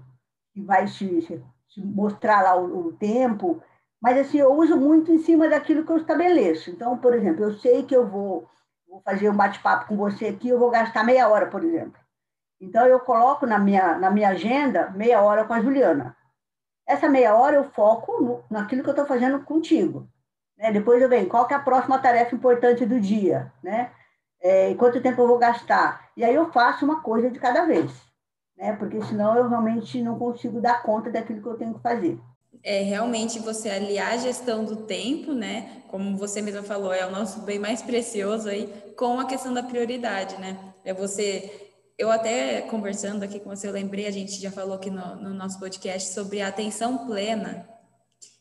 que 0.54 0.62
vai 0.62 0.86
te, 0.86 1.44
te 1.68 1.82
mostrar 1.82 2.44
lá 2.44 2.56
o, 2.56 2.88
o, 2.88 2.94
tempo, 2.94 3.62
mas 4.00 4.20
assim, 4.20 4.38
eu 4.38 4.54
uso 4.54 4.78
muito 4.78 5.12
em 5.12 5.18
cima 5.18 5.50
daquilo 5.50 5.84
que 5.84 5.92
eu 5.92 5.98
estabeleço. 5.98 6.70
Então, 6.70 6.96
por 6.96 7.16
exemplo, 7.16 7.44
eu 7.44 7.54
sei 7.56 7.84
que 7.84 7.96
eu 7.96 8.08
vou, 8.08 8.48
vou 8.88 9.02
fazer 9.02 9.30
um 9.30 9.36
bate-papo 9.36 9.88
com 9.88 9.98
você 9.98 10.28
aqui, 10.28 10.48
eu 10.48 10.60
vou 10.60 10.70
gastar 10.70 11.04
meia 11.04 11.28
hora, 11.28 11.48
por 11.48 11.64
exemplo. 11.64 12.00
Então, 12.62 12.86
eu 12.86 13.00
coloco 13.00 13.48
na 13.48 13.58
minha, 13.58 13.98
na 13.98 14.12
minha 14.12 14.30
agenda 14.30 14.92
meia 14.92 15.22
hora 15.22 15.44
com 15.44 15.54
a 15.54 15.62
Juliana. 15.62 16.16
Essa 16.86 17.10
meia 17.10 17.36
hora 17.36 17.56
eu 17.56 17.72
foco 17.72 18.22
no, 18.22 18.44
naquilo 18.50 18.84
que 18.84 18.90
eu 18.90 18.94
estou 18.94 19.08
fazendo 19.08 19.44
contigo. 19.44 20.08
Né? 20.56 20.72
Depois 20.72 21.02
eu 21.02 21.10
venho, 21.10 21.28
qual 21.28 21.48
que 21.48 21.54
é 21.54 21.58
a 21.58 21.62
próxima 21.62 21.98
tarefa 21.98 22.36
importante 22.36 22.86
do 22.86 23.00
dia? 23.00 23.52
Né? 23.64 23.92
É, 24.40 24.74
quanto 24.76 25.02
tempo 25.02 25.22
eu 25.22 25.28
vou 25.28 25.40
gastar? 25.40 26.10
E 26.16 26.24
aí 26.24 26.36
eu 26.36 26.52
faço 26.52 26.86
uma 26.86 27.02
coisa 27.02 27.32
de 27.32 27.40
cada 27.40 27.66
vez 27.66 28.09
né? 28.60 28.74
Porque 28.74 29.02
senão 29.06 29.36
eu 29.36 29.48
realmente 29.48 30.02
não 30.02 30.20
consigo 30.20 30.60
dar 30.60 30.84
conta 30.84 31.10
daquilo 31.10 31.42
que 31.42 31.48
eu 31.48 31.58
tenho 31.58 31.74
que 31.74 31.82
fazer. 31.82 32.20
É 32.62 32.82
realmente 32.82 33.40
você 33.40 33.70
aliar 33.70 34.14
a 34.14 34.18
gestão 34.18 34.66
do 34.66 34.76
tempo, 34.76 35.32
né? 35.32 35.82
Como 35.88 36.18
você 36.18 36.42
mesma 36.42 36.62
falou, 36.62 36.94
é 36.94 37.08
o 37.08 37.12
nosso 37.12 37.40
bem 37.42 37.58
mais 37.58 37.82
precioso 37.82 38.50
aí, 38.50 38.68
com 38.98 39.18
a 39.18 39.26
questão 39.26 39.54
da 39.54 39.64
prioridade, 39.64 40.38
né? 40.38 40.60
É 40.84 40.94
você 40.94 41.68
eu 41.98 42.10
até 42.10 42.62
conversando 42.62 43.24
aqui 43.24 43.42
com 43.42 43.50
você, 43.50 43.68
eu 43.68 43.74
lembrei, 43.74 44.08
a 44.08 44.12
gente 44.12 44.40
já 44.40 44.50
falou 44.50 44.76
aqui 44.76 44.90
no, 44.90 45.16
no 45.18 45.34
nosso 45.34 45.60
podcast 45.60 46.14
sobre 46.14 46.42
a 46.42 46.48
atenção 46.48 47.06
plena. 47.06 47.68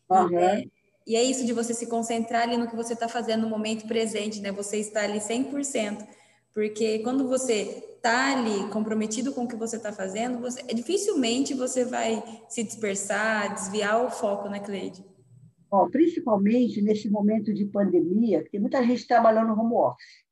Uhum. 0.09 0.31
E, 0.31 0.37
é, 0.37 0.65
e 1.09 1.17
é 1.17 1.23
isso 1.25 1.45
de 1.45 1.53
você 1.53 1.75
se 1.75 1.89
concentrar 1.89 2.43
ali 2.43 2.57
no 2.57 2.69
que 2.69 2.77
você 2.77 2.93
está 2.93 3.09
fazendo 3.09 3.43
no 3.43 3.49
momento 3.49 3.87
presente, 3.89 4.41
né? 4.41 4.53
Você 4.53 4.79
está 4.79 5.03
ali 5.03 5.19
100%. 5.19 6.07
Porque 6.59 6.99
quando 7.05 7.29
você 7.29 7.85
está 7.99 8.33
ali 8.33 8.69
comprometido 8.73 9.33
com 9.33 9.45
o 9.45 9.47
que 9.47 9.55
você 9.55 9.77
está 9.77 9.93
fazendo, 9.93 10.41
você, 10.41 10.61
dificilmente 10.75 11.55
você 11.55 11.85
vai 11.85 12.21
se 12.49 12.65
dispersar, 12.65 13.55
desviar 13.55 14.05
o 14.05 14.11
foco, 14.11 14.49
né, 14.49 14.59
Cleide? 14.59 15.05
Bom, 15.71 15.89
principalmente 15.89 16.83
nesse 16.83 17.09
momento 17.09 17.55
de 17.55 17.65
pandemia, 17.65 18.45
tem 18.51 18.59
muita 18.59 18.83
gente 18.83 19.07
trabalhando 19.07 19.55
no 19.55 19.63
home 19.63 19.75
office. 19.77 20.25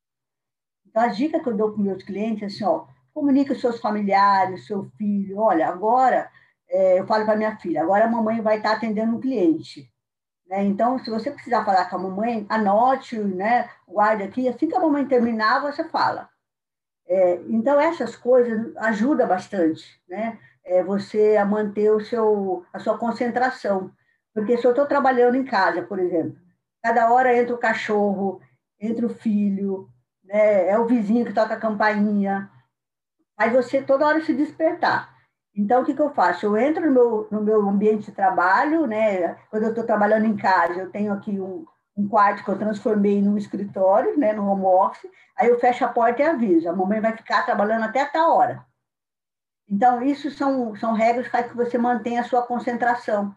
Então, 0.88 1.04
a 1.04 1.06
dica 1.06 1.38
que 1.38 1.48
eu 1.48 1.56
dou 1.56 1.70
para 1.70 1.84
meus 1.84 2.02
clientes 2.02 2.42
é 2.42 2.46
assim, 2.46 2.64
ó, 2.64 2.88
comunique 3.14 3.52
os 3.52 3.60
seus 3.60 3.78
familiares, 3.78 4.66
seu 4.66 4.90
filho, 4.98 5.38
olha, 5.38 5.68
agora, 5.68 6.28
é, 6.68 6.98
eu 6.98 7.06
falo 7.06 7.24
para 7.24 7.36
minha 7.36 7.56
filha, 7.56 7.82
agora 7.82 8.06
a 8.06 8.10
mamãe 8.10 8.40
vai 8.40 8.56
estar 8.56 8.70
tá 8.70 8.76
atendendo 8.78 9.16
um 9.16 9.20
cliente. 9.20 9.88
Né? 10.48 10.64
Então, 10.64 10.98
se 10.98 11.10
você 11.10 11.30
precisar 11.30 11.64
falar 11.64 11.90
com 11.90 11.96
a 11.96 12.00
mamãe, 12.00 12.46
anote, 12.48 13.18
né? 13.18 13.68
guarde 13.86 14.22
aqui, 14.22 14.48
assim 14.48 14.68
que 14.68 14.76
a 14.76 14.80
mamãe 14.80 15.06
terminar, 15.06 15.60
você 15.60 15.84
fala. 15.84 16.28
É, 17.08 17.36
então, 17.48 17.80
essas 17.80 18.16
coisas 18.16 18.76
ajudam 18.78 19.28
bastante, 19.28 19.84
né? 20.08 20.38
É, 20.64 20.82
você 20.82 21.36
a 21.36 21.44
manter 21.44 21.90
o 21.90 22.00
seu, 22.00 22.64
a 22.72 22.80
sua 22.80 22.98
concentração. 22.98 23.92
Porque 24.34 24.56
se 24.56 24.66
eu 24.66 24.72
estou 24.72 24.86
trabalhando 24.86 25.36
em 25.36 25.44
casa, 25.44 25.82
por 25.82 25.98
exemplo, 25.98 26.36
cada 26.82 27.12
hora 27.12 27.36
entra 27.36 27.54
o 27.54 27.58
cachorro, 27.58 28.40
entra 28.80 29.06
o 29.06 29.14
filho, 29.14 29.88
né? 30.24 30.68
é 30.68 30.78
o 30.78 30.86
vizinho 30.86 31.24
que 31.24 31.32
toca 31.32 31.54
a 31.54 31.60
campainha, 31.60 32.50
faz 33.36 33.52
você 33.52 33.82
toda 33.82 34.06
hora 34.06 34.20
se 34.24 34.34
despertar. 34.34 35.15
Então, 35.56 35.80
o 35.80 35.84
que, 35.84 35.94
que 35.94 36.02
eu 36.02 36.10
faço? 36.10 36.44
Eu 36.44 36.56
entro 36.56 36.84
no 36.84 36.92
meu, 36.92 37.28
no 37.30 37.40
meu 37.42 37.68
ambiente 37.68 38.06
de 38.06 38.12
trabalho, 38.12 38.86
né? 38.86 39.34
Quando 39.50 39.62
eu 39.62 39.70
estou 39.70 39.84
trabalhando 39.84 40.26
em 40.26 40.36
casa, 40.36 40.74
eu 40.74 40.90
tenho 40.90 41.12
aqui 41.12 41.40
um, 41.40 41.64
um 41.96 42.06
quarto 42.06 42.44
que 42.44 42.50
eu 42.50 42.58
transformei 42.58 43.22
num 43.22 43.38
escritório, 43.38 44.18
né, 44.18 44.34
no 44.34 44.46
home 44.46 44.66
office. 44.66 45.10
Aí 45.34 45.48
eu 45.48 45.58
fecho 45.58 45.84
a 45.84 45.88
porta 45.88 46.22
e 46.22 46.26
aviso: 46.26 46.68
a 46.68 46.76
mamãe 46.76 47.00
vai 47.00 47.16
ficar 47.16 47.46
trabalhando 47.46 47.84
até 47.84 48.04
tal 48.04 48.36
hora. 48.36 48.66
Então, 49.68 50.02
isso 50.02 50.30
são, 50.30 50.76
são 50.76 50.92
regras 50.92 51.26
fazem 51.28 51.48
que 51.48 51.56
você 51.56 51.78
mantenha 51.78 52.20
a 52.20 52.24
sua 52.24 52.42
concentração. 52.42 53.34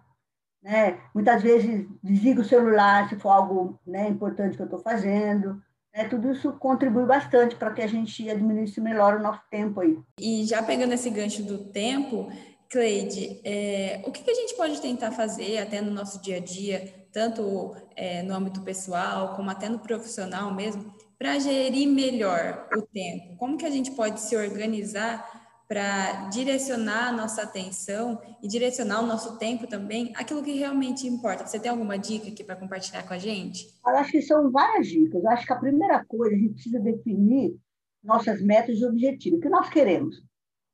Né? 0.61 0.99
Muitas 1.15 1.41
vezes, 1.41 1.88
desliga 2.03 2.41
o 2.41 2.45
celular 2.45 3.07
se 3.07 3.15
for 3.15 3.29
algo 3.29 3.79
né, 3.88 4.09
importante 4.09 4.57
que 4.57 4.61
eu 4.61 4.65
estou 4.65 4.79
fazendo. 4.79 5.61
É, 6.00 6.06
tudo 6.06 6.32
isso 6.32 6.53
contribui 6.53 7.06
bastante 7.06 7.58
para 7.58 7.74
que 7.74 7.82
a 7.82 7.88
gente 7.88 8.29
administre 8.29 8.79
melhor 8.79 9.15
o 9.15 9.22
nosso 9.22 9.41
tempo 9.51 9.82
aí. 9.82 10.00
E 10.18 10.46
já 10.46 10.63
pegando 10.63 10.94
esse 10.94 11.10
gancho 11.10 11.44
do 11.44 11.58
tempo, 11.58 12.32
Cleide, 12.70 13.41
é, 13.44 14.01
o 14.06 14.10
que, 14.10 14.24
que, 14.24 14.32
a 14.32 14.34
gente 14.34 14.56
pode 14.56 14.79
tentar 14.79 15.12
fazer 15.12 15.58
até 15.58 15.82
no 15.82 15.91
nosso 15.91 16.22
dia 16.22 16.38
a 16.38 16.39
dia, 16.39 17.06
tanto 17.12 17.75
é, 17.98 18.24
no 18.24 18.34
âmbito 18.34 18.62
pessoal 18.62 19.36
como 19.36 19.50
até 19.50 19.68
no 19.68 19.79
profissional 19.79 20.53
mesmo, 20.56 20.89
para 21.18 21.38
gerir 21.38 21.89
melhor 21.89 22.70
o 22.77 22.82
tempo? 22.82 23.36
Como 23.36 23.58
que 23.58 23.65
a 23.65 23.70
gente 23.70 23.91
pode 23.91 24.22
se 24.22 24.38
organizar 24.38 25.38
para 25.69 26.29
direcionar 26.29 27.09
a 27.09 27.11
nossa 27.11 27.43
atenção 27.43 28.19
e 28.41 28.47
direcionar 28.47 29.03
o 29.03 29.05
nosso 29.05 29.38
tempo 29.38 29.67
também 29.67 30.11
aquilo 30.15 30.41
que 30.41 30.53
realmente 30.53 31.05
importa. 31.05 31.45
Você 31.45 31.59
tem 31.59 31.69
alguma 31.69 31.95
dica 31.95 32.27
aqui 32.27 32.43
para 32.43 32.55
compartilhar 32.55 33.03
com 33.03 33.13
a 33.13 33.19
gente? 33.19 33.67
Eu 33.85 33.95
acho 33.95 34.11
que 34.11 34.21
são 34.23 34.49
várias 34.49 34.88
dicas. 34.88 35.23
Eu 35.23 35.29
acho 35.29 35.45
que 35.45 35.53
a 35.53 35.59
primeira 35.59 36.03
coisa, 36.05 36.35
a 36.35 36.39
gente 36.39 36.55
precisa 36.55 36.79
definir 36.79 37.55
nossas 38.03 38.41
metas 38.41 38.79
e 38.79 38.85
objetivos, 38.85 39.38
o 39.38 39.41
que 39.43 39.49
nós 39.49 39.69
queremos. 39.69 40.23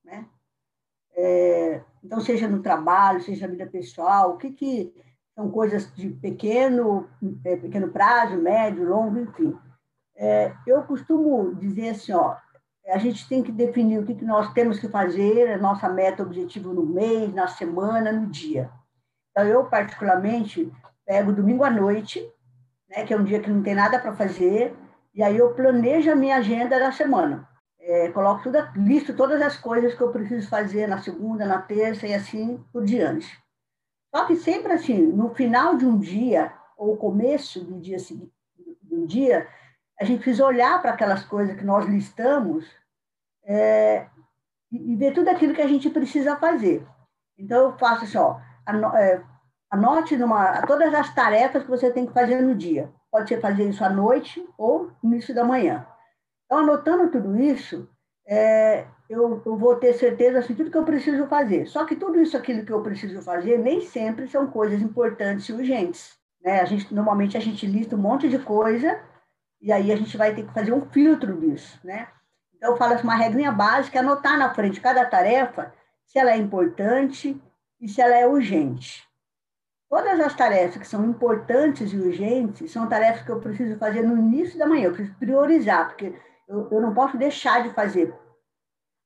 Né? 0.01 0.25
É, 1.17 1.83
então, 2.01 2.21
seja 2.21 2.47
no 2.47 2.61
trabalho, 2.61 3.21
seja 3.21 3.47
na 3.47 3.51
vida 3.51 3.67
pessoal, 3.67 4.31
o 4.31 4.37
que, 4.37 4.51
que 4.51 4.93
são 5.35 5.51
coisas 5.51 5.93
de 5.93 6.09
pequeno, 6.09 7.09
é, 7.43 7.57
pequeno 7.57 7.91
prazo, 7.91 8.37
médio, 8.37 8.87
longo, 8.87 9.19
enfim. 9.19 9.53
É, 10.15 10.53
eu 10.65 10.83
costumo 10.83 11.53
dizer 11.55 11.89
assim, 11.89 12.13
ó, 12.13 12.37
a 12.92 12.98
gente 12.98 13.27
tem 13.27 13.42
que 13.42 13.51
definir 13.51 14.00
o 14.00 14.06
que, 14.06 14.13
que 14.13 14.25
nós 14.25 14.54
temos 14.54 14.80
que 14.80 14.88
fazer, 14.88 15.54
a 15.54 15.58
nossa 15.58 15.89
meta, 15.89 16.24
objetivo 16.24 16.74
no 16.74 16.86
mês, 16.86 17.34
na 17.34 17.48
semana, 17.48 18.12
no 18.12 18.27
dia. 18.27 18.70
Então, 19.32 19.44
eu, 19.46 19.65
particularmente, 19.65 20.72
pego 21.06 21.34
domingo 21.34 21.63
à 21.63 21.70
noite, 21.70 22.25
né, 22.89 23.06
que 23.06 23.13
é 23.13 23.18
um 23.18 23.24
dia 23.24 23.39
que 23.39 23.50
não 23.50 23.63
tem 23.63 23.75
nada 23.75 24.00
para 24.00 24.15
fazer, 24.15 24.75
e 25.13 25.24
aí 25.24 25.38
eu 25.38 25.54
planejo 25.54 26.12
a 26.12 26.15
minha 26.15 26.38
agenda 26.38 26.80
da 26.80 26.92
semana. 26.92 27.48
É, 27.80 28.10
coloco 28.10 28.44
tudo, 28.44 28.58
listo 28.75 29.15
todas 29.15 29.42
as 29.42 29.58
coisas 29.58 29.94
que 29.94 30.01
eu 30.01 30.12
preciso 30.12 30.50
fazer 30.50 30.88
na 30.88 31.01
segunda, 31.01 31.46
na 31.46 31.62
terça 31.62 32.08
e 32.08 32.13
assim 32.13 32.63
por 32.72 32.84
diante. 32.84 33.27
Só 34.13 34.25
que 34.25 34.36
sempre 34.36 34.74
assim, 34.74 34.98
no 34.98 35.34
final 35.36 35.75
de 35.77 35.86
um 35.86 36.00
dia, 36.00 36.54
ou 36.77 36.98
começo 36.98 37.63
do 37.63 37.80
dia 37.80 38.00
seguinte, 38.00 38.32
do 38.82 39.06
dia, 39.06 39.48
a 39.99 40.03
gente 40.03 40.21
precisa 40.21 40.45
olhar 40.45 40.81
para 40.81 40.91
aquelas 40.91 41.23
coisas 41.23 41.55
que 41.55 41.63
nós 41.63 41.85
listamos 41.85 42.65
é, 43.45 44.07
e 44.71 44.95
ver 44.95 45.13
tudo 45.13 45.29
aquilo 45.29 45.53
que 45.53 45.61
a 45.61 45.67
gente 45.67 45.89
precisa 45.89 46.35
fazer. 46.35 46.85
Então, 47.37 47.63
eu 47.63 47.77
faço 47.77 48.03
assim, 48.03 48.17
ó, 48.17 48.39
é, 48.95 49.21
anote 49.71 50.17
numa, 50.17 50.61
todas 50.63 50.93
as 50.93 51.13
tarefas 51.13 51.63
que 51.63 51.69
você 51.69 51.91
tem 51.91 52.05
que 52.05 52.13
fazer 52.13 52.41
no 52.41 52.55
dia. 52.55 52.91
Pode 53.11 53.29
ser 53.29 53.39
fazer 53.39 53.69
isso 53.69 53.83
à 53.83 53.89
noite 53.89 54.45
ou 54.57 54.91
no 55.01 55.13
início 55.13 55.33
da 55.33 55.43
manhã. 55.43 55.85
Então, 56.45 56.59
anotando 56.59 57.09
tudo 57.09 57.37
isso, 57.39 57.89
é, 58.27 58.85
eu, 59.09 59.41
eu, 59.45 59.57
vou 59.57 59.75
ter 59.75 59.93
certeza 59.93 60.33
de 60.33 60.37
assim, 60.39 60.55
tudo 60.55 60.71
que 60.71 60.77
eu 60.77 60.83
preciso 60.83 61.25
fazer. 61.27 61.65
Só 61.67 61.85
que 61.85 61.95
tudo 61.95 62.19
isso, 62.19 62.35
aquilo 62.35 62.65
que 62.65 62.71
eu 62.73 62.81
preciso 62.81 63.21
fazer, 63.21 63.57
nem 63.57 63.81
sempre 63.81 64.27
são 64.27 64.47
coisas 64.47 64.81
importantes 64.81 65.47
e 65.47 65.53
urgentes. 65.53 66.17
Né? 66.43 66.59
A 66.59 66.65
gente, 66.65 66.93
normalmente, 66.93 67.37
a 67.37 67.39
gente 67.39 67.65
lista 67.65 67.95
um 67.95 67.99
monte 67.99 68.27
de 68.27 68.39
coisa 68.39 68.99
e 69.62 69.71
aí 69.71 69.91
a 69.91 69.95
gente 69.95 70.15
vai 70.17 70.33
ter 70.33 70.45
que 70.45 70.53
fazer 70.53 70.74
um 70.74 70.85
filtro 70.89 71.39
disso, 71.39 71.79
né? 71.83 72.07
Então, 72.55 72.71
eu 72.71 72.77
falo 72.77 72.93
assim, 72.93 73.03
uma 73.03 73.15
regrinha 73.15 73.51
básica 73.51 73.97
é 73.97 74.01
anotar 74.01 74.38
na 74.38 74.53
frente 74.53 74.81
cada 74.81 75.05
tarefa 75.05 75.74
se 76.05 76.17
ela 76.17 76.31
é 76.31 76.38
importante 76.38 77.41
e 77.79 77.88
se 77.88 78.01
ela 78.01 78.15
é 78.15 78.27
urgente. 78.27 79.07
Todas 79.89 80.19
as 80.19 80.33
tarefas 80.33 80.77
que 80.77 80.88
são 80.88 81.05
importantes 81.05 81.93
e 81.93 81.97
urgentes 81.97 82.71
são 82.71 82.88
tarefas 82.88 83.21
que 83.24 83.31
eu 83.31 83.39
preciso 83.39 83.77
fazer 83.77 84.01
no 84.01 84.17
início 84.17 84.57
da 84.57 84.67
manhã, 84.67 84.85
eu 84.85 84.93
preciso 84.93 85.17
priorizar, 85.17 85.88
porque 85.88 86.13
eu, 86.47 86.67
eu 86.71 86.81
não 86.81 86.93
posso 86.93 87.17
deixar 87.17 87.63
de 87.63 87.74
fazer. 87.74 88.13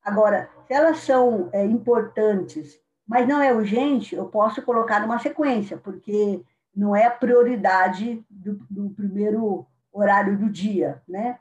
Agora, 0.04 0.50
se 0.66 0.74
elas 0.74 1.00
são 1.00 1.50
é, 1.52 1.64
importantes, 1.66 2.80
mas 3.08 3.28
não 3.28 3.42
é 3.42 3.54
urgente, 3.54 4.16
eu 4.16 4.26
posso 4.26 4.62
colocar 4.62 5.02
numa 5.02 5.20
sequência, 5.20 5.78
porque 5.78 6.44
não 6.76 6.96
é 6.96 7.06
a 7.06 7.12
prioridade 7.12 8.24
do, 8.30 8.56
do 8.70 8.90
primeiro 8.92 9.68
horário 10.00 10.38
do 10.38 10.50
dia, 10.50 11.02
né? 11.08 11.40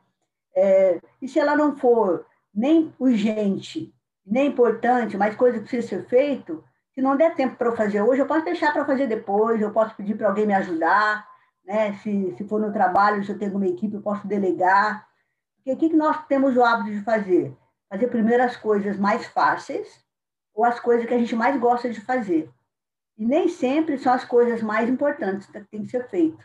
É, 0.55 1.01
e 1.23 1.29
se 1.29 1.39
ela 1.39 1.57
não 1.57 1.77
for 1.77 2.27
nem 2.55 2.93
urgente, 2.99 3.95
nem 4.27 4.49
importante, 4.49 5.17
mas 5.17 5.37
coisa 5.37 5.59
que 5.59 5.65
precisa 5.69 5.89
ser 5.89 6.09
feito, 6.09 6.65
se 6.95 7.01
não 7.01 7.17
der 7.17 7.35
tempo 7.35 7.57
para 7.57 7.77
fazer 7.77 8.03
hoje, 8.03 8.21
eu 8.21 8.27
posso 8.27 8.45
deixar 8.45 8.73
para 8.73 8.85
fazer 8.85 9.07
depois, 9.07 9.61
eu 9.61 9.73
posso 9.73 9.95
pedir 9.95 10.17
para 10.17 10.29
alguém 10.29 10.47
me 10.47 10.55
ajudar, 10.55 11.27
né? 11.65 11.93
Se, 11.99 12.35
se 12.37 12.45
for 12.45 12.61
no 12.61 12.73
trabalho, 12.73 13.25
se 13.25 13.31
eu 13.31 13.39
tenho 13.39 13.57
uma 13.57 13.67
equipe, 13.67 13.95
eu 13.95 14.03
posso 14.03 14.27
delegar. 14.27 15.07
Porque 15.57 15.73
o 15.73 15.77
que, 15.77 15.91
que 15.91 15.97
nós 15.97 16.27
temos 16.27 16.57
o 16.57 16.65
hábito 16.65 16.91
de 16.91 17.03
fazer? 17.03 17.57
Fazer 17.89 18.09
primeiro 18.09 18.43
as 18.43 18.57
coisas 18.57 18.99
mais 18.99 19.27
fáceis 19.27 20.05
ou 20.55 20.65
as 20.65 20.81
coisas 20.81 21.07
que 21.07 21.15
a 21.15 21.19
gente 21.19 21.37
mais 21.37 21.59
gosta 21.61 21.89
de 21.89 22.01
fazer. 22.01 22.51
E 23.17 23.25
nem 23.25 23.49
sempre 23.49 23.99
são 23.99 24.13
as 24.13 24.25
coisas 24.25 24.63
mais 24.63 24.89
importantes 24.89 25.47
que 25.47 25.61
tem 25.71 25.83
que 25.83 25.91
ser 25.91 26.09
feito. 26.09 26.45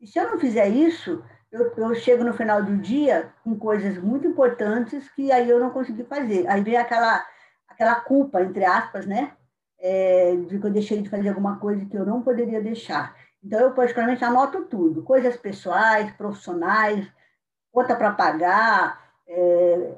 E 0.00 0.06
se 0.06 0.18
eu 0.18 0.30
não 0.30 0.38
fizer 0.38 0.68
isso, 0.68 1.22
eu, 1.52 1.72
eu 1.76 1.94
chego 1.94 2.22
no 2.22 2.32
final 2.32 2.62
do 2.62 2.76
dia 2.76 3.32
com 3.42 3.58
coisas 3.58 3.98
muito 3.98 4.26
importantes 4.26 5.08
que 5.10 5.32
aí 5.32 5.48
eu 5.48 5.58
não 5.58 5.70
consegui 5.70 6.04
fazer. 6.04 6.46
Aí 6.48 6.62
vem 6.62 6.76
aquela, 6.76 7.24
aquela 7.68 7.96
culpa, 7.96 8.42
entre 8.42 8.64
aspas, 8.64 9.06
né? 9.06 9.32
É, 9.78 10.36
de 10.36 10.58
que 10.58 10.66
eu 10.66 10.70
deixei 10.70 11.00
de 11.00 11.08
fazer 11.08 11.30
alguma 11.30 11.58
coisa 11.58 11.84
que 11.86 11.96
eu 11.96 12.04
não 12.04 12.22
poderia 12.22 12.60
deixar. 12.60 13.16
Então, 13.42 13.58
eu, 13.58 13.72
particularmente, 13.72 14.24
anoto 14.24 14.64
tudo: 14.66 15.02
coisas 15.02 15.36
pessoais, 15.36 16.12
profissionais, 16.12 17.10
conta 17.72 17.96
para 17.96 18.12
pagar, 18.12 19.00
é, 19.26 19.94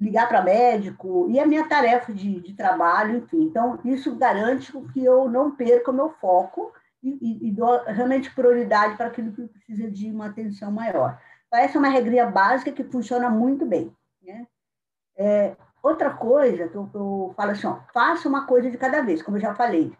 ligar 0.00 0.28
para 0.28 0.42
médico, 0.42 1.28
e 1.30 1.38
a 1.38 1.46
minha 1.46 1.68
tarefa 1.68 2.12
de, 2.12 2.40
de 2.40 2.54
trabalho, 2.54 3.18
enfim. 3.18 3.42
Então, 3.42 3.78
isso 3.84 4.16
garante 4.16 4.72
que 4.92 5.04
eu 5.04 5.28
não 5.30 5.52
perca 5.54 5.90
o 5.90 5.94
meu 5.94 6.10
foco 6.10 6.72
e, 7.02 7.48
e 7.48 7.52
dou 7.52 7.82
realmente 7.84 8.34
prioridade 8.34 8.96
para 8.96 9.06
aquilo 9.06 9.32
que 9.32 9.46
precisa 9.48 9.90
de 9.90 10.10
uma 10.10 10.26
atenção 10.26 10.70
maior. 10.70 11.20
Então, 11.46 11.58
essa 11.58 11.78
é 11.78 11.80
uma 11.80 11.88
regrinha 11.88 12.26
básica 12.26 12.72
que 12.72 12.84
funciona 12.84 13.28
muito 13.30 13.66
bem. 13.66 13.94
Né? 14.22 14.46
É, 15.16 15.56
outra 15.82 16.10
coisa 16.10 16.68
que 16.68 16.76
eu, 16.76 16.88
eu, 16.94 17.32
falo 17.36 17.50
assim, 17.52 17.66
ó, 17.66 17.78
faça 17.92 18.28
uma 18.28 18.46
coisa 18.46 18.70
de 18.70 18.78
cada 18.78 19.02
vez, 19.02 19.22
como 19.22 19.36
eu 19.36 19.40
já 19.40 19.54
falei. 19.54 19.92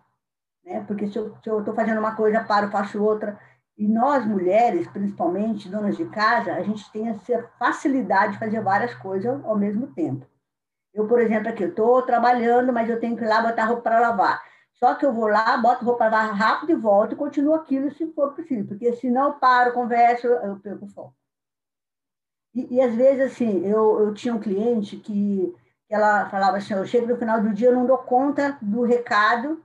Né? 0.64 0.84
Porque 0.86 1.08
se 1.08 1.18
eu 1.18 1.34
estou 1.38 1.74
fazendo 1.74 1.98
uma 1.98 2.14
coisa, 2.14 2.44
paro, 2.44 2.70
faço 2.70 3.02
outra. 3.02 3.38
E 3.76 3.88
nós, 3.88 4.26
mulheres, 4.26 4.86
principalmente 4.88 5.68
donas 5.68 5.96
de 5.96 6.04
casa, 6.06 6.52
a 6.52 6.62
gente 6.62 6.90
tem 6.92 7.08
essa 7.08 7.50
facilidade 7.58 8.34
de 8.34 8.38
fazer 8.38 8.60
várias 8.60 8.94
coisas 8.94 9.42
ao 9.44 9.56
mesmo 9.56 9.86
tempo. 9.88 10.26
Eu, 10.92 11.06
por 11.08 11.20
exemplo, 11.20 11.48
aqui, 11.48 11.64
estou 11.64 12.02
trabalhando, 12.02 12.72
mas 12.72 12.90
eu 12.90 13.00
tenho 13.00 13.16
que 13.16 13.24
ir 13.24 13.28
lá 13.28 13.40
botar 13.40 13.64
roupa 13.64 13.82
para 13.82 14.00
lavar. 14.00 14.42
Só 14.82 14.94
que 14.94 15.04
eu 15.04 15.12
vou 15.12 15.26
lá, 15.26 15.58
boto 15.58 15.84
roupa 15.84 16.04
lavar 16.04 16.34
rápido 16.34 16.72
e 16.72 16.74
volto 16.74 17.12
e 17.12 17.16
continuo 17.16 17.54
aquilo 17.54 17.92
se 17.94 18.10
for 18.12 18.32
possível, 18.32 18.66
porque 18.66 18.92
senão 18.94 19.28
eu 19.28 19.34
paro, 19.34 19.74
converso, 19.74 20.26
eu 20.26 20.58
perco 20.58 20.86
o 20.86 20.88
foco. 20.88 21.14
E, 22.54 22.76
e 22.76 22.80
às 22.80 22.94
vezes, 22.94 23.32
assim, 23.32 23.66
eu, 23.66 24.00
eu 24.00 24.14
tinha 24.14 24.34
um 24.34 24.40
cliente 24.40 24.96
que 24.96 25.54
ela 25.88 26.28
falava 26.30 26.56
assim, 26.56 26.72
eu 26.72 26.86
chego 26.86 27.06
no 27.06 27.18
final 27.18 27.42
do 27.42 27.52
dia, 27.52 27.68
eu 27.68 27.74
não 27.74 27.84
dou 27.84 27.98
conta 27.98 28.56
do 28.62 28.82
recado, 28.82 29.62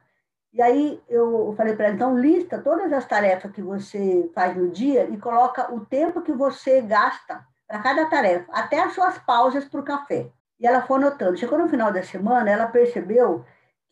e 0.52 0.62
aí 0.62 1.02
eu 1.08 1.54
falei 1.56 1.76
para 1.76 1.86
ela, 1.86 1.96
então 1.96 2.20
lista 2.20 2.62
todas 2.62 2.92
as 2.92 3.06
tarefas 3.06 3.52
que 3.52 3.62
você 3.62 4.30
faz 4.34 4.56
no 4.56 4.70
dia 4.70 5.06
e 5.10 5.18
coloca 5.18 5.74
o 5.74 5.86
tempo 5.86 6.22
que 6.22 6.34
você 6.34 6.82
gasta 6.82 7.46
para 7.68 7.80
cada 7.80 8.06
tarefa, 8.08 8.52
até 8.52 8.82
as 8.82 8.94
suas 8.94 9.18
pausas 9.20 9.66
para 9.66 9.80
o 9.80 9.84
café. 9.84 10.30
E 10.60 10.66
ela 10.66 10.82
foi 10.82 10.98
anotando. 10.98 11.38
Chegou 11.38 11.58
no 11.58 11.68
final 11.68 11.92
da 11.92 12.02
semana, 12.04 12.50
ela 12.50 12.68
percebeu 12.68 13.46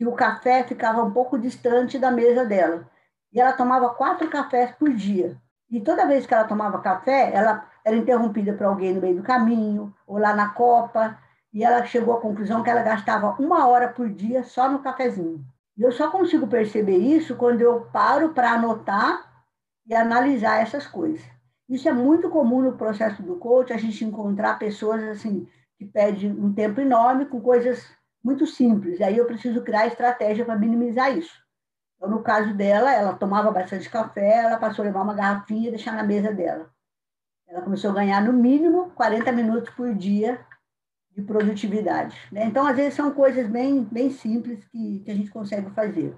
que 0.04 0.08
o 0.08 0.12
café 0.12 0.64
ficava 0.64 1.02
um 1.02 1.12
pouco 1.12 1.40
distante 1.40 1.98
da 1.98 2.12
mesa 2.12 2.46
dela. 2.46 2.86
E 3.32 3.40
ela 3.40 3.54
tomava 3.54 3.90
quatro 3.92 4.30
cafés 4.30 4.72
por 4.72 4.94
dia. 4.94 5.38
E 5.72 5.80
toda 5.80 6.06
vez 6.06 6.26
que 6.26 6.34
ela 6.34 6.44
tomava 6.44 6.82
café, 6.82 7.32
ela 7.34 7.66
era 7.86 7.96
interrompida 7.96 8.52
por 8.52 8.66
alguém 8.66 8.94
no 8.94 9.00
meio 9.00 9.16
do 9.16 9.24
caminho, 9.24 9.96
ou 10.06 10.18
lá 10.18 10.36
na 10.36 10.50
copa, 10.50 11.18
e 11.54 11.64
ela 11.64 11.86
chegou 11.86 12.14
à 12.14 12.20
conclusão 12.20 12.62
que 12.62 12.70
ela 12.70 12.82
gastava 12.82 13.36
uma 13.40 13.66
hora 13.66 13.88
por 13.88 14.10
dia 14.10 14.44
só 14.44 14.70
no 14.70 14.80
cafezinho. 14.80 15.42
E 15.78 15.82
eu 15.82 15.92
só 15.92 16.12
consigo 16.12 16.48
perceber 16.48 16.98
isso 16.98 17.38
quando 17.38 17.62
eu 17.62 17.88
paro 17.94 18.34
para 18.34 18.52
anotar 18.52 19.46
e 19.88 19.96
analisar 19.96 20.62
essas 20.62 20.86
coisas. 20.86 21.24
Isso 21.70 21.88
é 21.88 21.94
muito 21.94 22.30
comum 22.30 22.62
no 22.62 22.74
processo 22.74 23.24
do 23.24 23.38
coach, 23.38 23.72
a 23.72 23.78
gente 23.78 24.04
encontrar 24.04 24.60
pessoas 24.60 25.02
assim 25.04 25.48
que 25.78 25.86
pedem 25.86 26.32
um 26.32 26.54
tempo 26.54 26.82
enorme 26.82 27.26
com 27.26 27.40
coisas 27.40 27.88
muito 28.24 28.48
simples. 28.48 29.00
E 29.00 29.04
aí 29.04 29.18
eu 29.18 29.26
preciso 29.26 29.62
criar 29.62 29.88
estratégia 29.88 30.46
para 30.46 30.56
minimizar 30.56 31.16
isso. 31.18 31.44
Então, 31.98 32.10
no 32.10 32.24
caso 32.24 32.54
dela, 32.54 32.94
ela 32.94 33.14
tomava 33.14 33.52
bastante 33.52 33.90
café, 33.90 34.44
ela 34.44 34.58
passou 34.58 34.84
a 34.84 34.88
levar 34.88 35.02
uma 35.02 35.14
garrafinha 35.14 35.68
e 35.68 35.72
deixar 35.72 35.94
na 35.94 36.04
mesa 36.04 36.34
dela. 36.34 36.70
Ela 37.48 37.62
começou 37.62 37.92
a 37.92 37.94
ganhar, 37.94 38.22
no 38.22 38.34
mínimo, 38.34 38.92
40 38.92 39.32
minutos 39.32 39.70
por 39.74 39.94
dia 39.94 40.44
de 41.12 41.22
produtividade. 41.22 42.18
Né? 42.32 42.46
Então, 42.46 42.66
às 42.66 42.76
vezes, 42.76 42.96
são 42.96 43.12
coisas 43.12 43.48
bem, 43.48 43.84
bem 43.84 44.10
simples 44.10 44.66
que, 44.66 45.00
que 45.00 45.12
a 45.12 45.16
gente 45.16 45.30
consegue 45.30 45.70
fazer. 45.72 46.18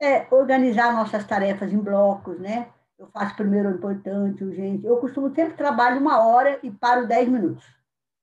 É 0.00 0.26
organizar 0.32 0.92
nossas 0.92 1.24
tarefas 1.24 1.72
em 1.72 1.78
blocos, 1.78 2.38
né? 2.38 2.68
Eu 2.98 3.08
faço 3.08 3.34
primeiro 3.34 3.68
o 3.68 3.74
importante, 3.74 4.44
urgente. 4.44 4.86
Eu 4.86 4.98
costumo 4.98 5.32
sempre 5.34 5.54
trabalhar 5.54 5.98
uma 5.98 6.20
hora 6.20 6.58
e 6.62 6.70
paro 6.70 7.06
10 7.06 7.28
minutos. 7.28 7.64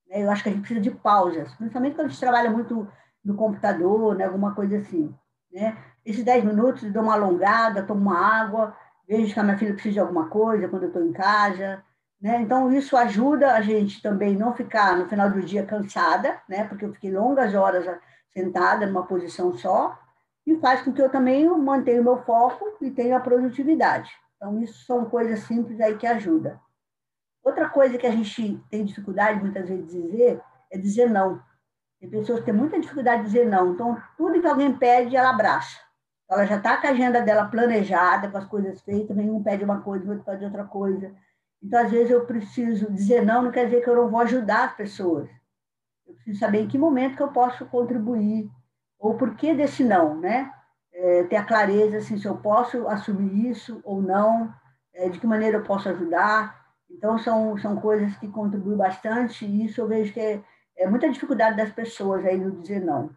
Né? 0.08 0.24
Eu 0.24 0.32
acho 0.32 0.44
que 0.44 0.50
a 0.50 0.52
gente 0.52 0.62
precisa 0.62 0.82
de 0.82 0.92
pausas, 0.92 1.54
principalmente 1.56 1.96
quando 1.96 2.08
a 2.08 2.10
gente 2.10 2.20
trabalha 2.20 2.50
muito 2.50 2.88
no 3.26 3.36
computador, 3.36 4.16
né? 4.16 4.26
alguma 4.26 4.54
coisa 4.54 4.78
assim. 4.78 5.14
Né? 5.52 5.76
Esses 6.06 6.24
10 6.24 6.46
minutos, 6.46 6.94
dou 6.94 7.04
uma 7.04 7.14
alongada, 7.14 7.84
tomo 7.84 8.02
uma 8.02 8.18
água, 8.18 8.76
vejo 9.08 9.34
que 9.34 9.40
a 9.40 9.44
minha 9.44 9.58
filha 9.58 9.74
precisa 9.74 9.94
de 9.94 10.00
alguma 10.00 10.30
coisa 10.30 10.68
quando 10.68 10.84
eu 10.84 10.90
estou 10.90 11.04
em 11.04 11.12
casa, 11.12 11.84
né? 12.22 12.42
Então, 12.42 12.72
isso 12.72 12.96
ajuda 12.96 13.54
a 13.54 13.62
gente 13.62 14.02
também 14.02 14.36
não 14.36 14.54
ficar 14.54 14.98
no 14.98 15.08
final 15.08 15.30
do 15.30 15.42
dia 15.42 15.66
cansada, 15.66 16.42
né? 16.48 16.64
porque 16.64 16.86
eu 16.86 16.94
fiquei 16.94 17.12
longas 17.12 17.54
horas 17.54 17.86
sentada 18.30 18.86
numa 18.86 19.06
posição 19.06 19.56
só, 19.58 19.98
e 20.46 20.56
faz 20.58 20.82
com 20.82 20.92
que 20.92 21.02
eu 21.02 21.10
também 21.10 21.48
mantenha 21.48 22.02
o 22.02 22.04
meu 22.04 22.18
foco 22.24 22.78
e 22.82 22.92
tenha 22.92 23.18
a 23.18 23.20
produtividade. 23.20 24.12
Então, 24.36 24.60
isso 24.62 24.86
são 24.86 25.06
coisas 25.06 25.40
simples 25.42 25.80
aí 25.80 25.98
que 25.98 26.06
ajudam. 26.06 26.60
Outra 27.44 27.70
coisa 27.70 27.98
que 27.98 28.08
a 28.08 28.12
gente 28.12 28.60
tem 28.70 28.84
dificuldade 28.84 29.40
muitas 29.40 29.68
vezes 29.68 29.88
de 29.88 30.02
dizer 30.02 30.42
é 30.72 30.78
dizer 30.78 31.10
não. 31.10 31.42
Tem 32.10 32.20
pessoas 32.20 32.40
que 32.40 32.46
têm 32.46 32.54
muita 32.54 32.80
dificuldade 32.80 33.24
de 33.24 33.28
dizer 33.28 33.46
não. 33.46 33.74
Então, 33.74 34.02
tudo 34.18 34.40
que 34.40 34.48
alguém 34.48 34.74
pede, 34.74 35.16
ela 35.16 35.30
abraça. 35.30 35.80
Ela 36.30 36.46
já 36.46 36.58
está 36.58 36.78
com 36.78 36.88
a 36.88 36.90
agenda 36.90 37.22
dela 37.22 37.46
planejada, 37.46 38.30
com 38.30 38.38
as 38.38 38.46
coisas 38.46 38.82
feitas, 38.82 39.16
nenhum 39.16 39.44
pede 39.44 39.64
uma 39.64 39.82
coisa, 39.82 40.06
o 40.06 40.10
outro 40.10 40.26
pede 40.26 40.46
outra 40.46 40.64
coisa. 40.64 41.14
Então, 41.62 41.80
às 41.80 41.92
vezes, 41.92 42.12
eu 42.12 42.26
preciso 42.26 42.92
dizer 42.92 43.24
não, 43.26 43.44
não 43.44 43.52
quer 43.52 43.66
dizer 43.66 43.84
que 43.84 43.90
eu 43.90 43.96
não 43.96 44.10
vou 44.10 44.20
ajudar 44.22 44.66
as 44.66 44.76
pessoas. 44.76 45.30
Eu 46.08 46.14
preciso 46.16 46.40
saber 46.40 46.62
em 46.62 46.68
que 46.68 46.78
momento 46.78 47.16
que 47.16 47.24
eu 47.24 47.32
posso 47.32 47.66
contribuir, 47.68 48.50
ou 49.00 49.16
por 49.16 49.36
que 49.36 49.54
desse 49.54 49.84
não, 49.84 50.16
né? 50.20 50.52
É, 50.94 51.24
ter 51.24 51.36
a 51.36 51.44
clareza 51.44 51.98
assim, 51.98 52.18
se 52.18 52.26
eu 52.26 52.38
posso 52.38 52.88
assumir 52.88 53.50
isso 53.50 53.82
ou 53.84 54.02
não, 54.02 54.54
é, 54.94 55.10
de 55.10 55.20
que 55.20 55.28
maneira 55.28 55.58
eu 55.58 55.64
posso 55.64 55.90
ajudar. 55.90 56.66
Então, 56.90 57.18
são, 57.18 57.58
são 57.58 57.76
coisas 57.76 58.16
que 58.18 58.28
contribuem 58.28 58.78
bastante, 58.78 59.46
e 59.46 59.66
isso 59.66 59.82
eu 59.82 59.88
vejo 59.88 60.14
que 60.14 60.20
é, 60.20 60.44
é 60.78 60.88
muita 60.88 61.10
dificuldade 61.10 61.58
das 61.58 61.72
pessoas 61.72 62.26
aí 62.26 62.38
no 62.38 62.52
dizer 62.62 62.82
não. 62.82 63.10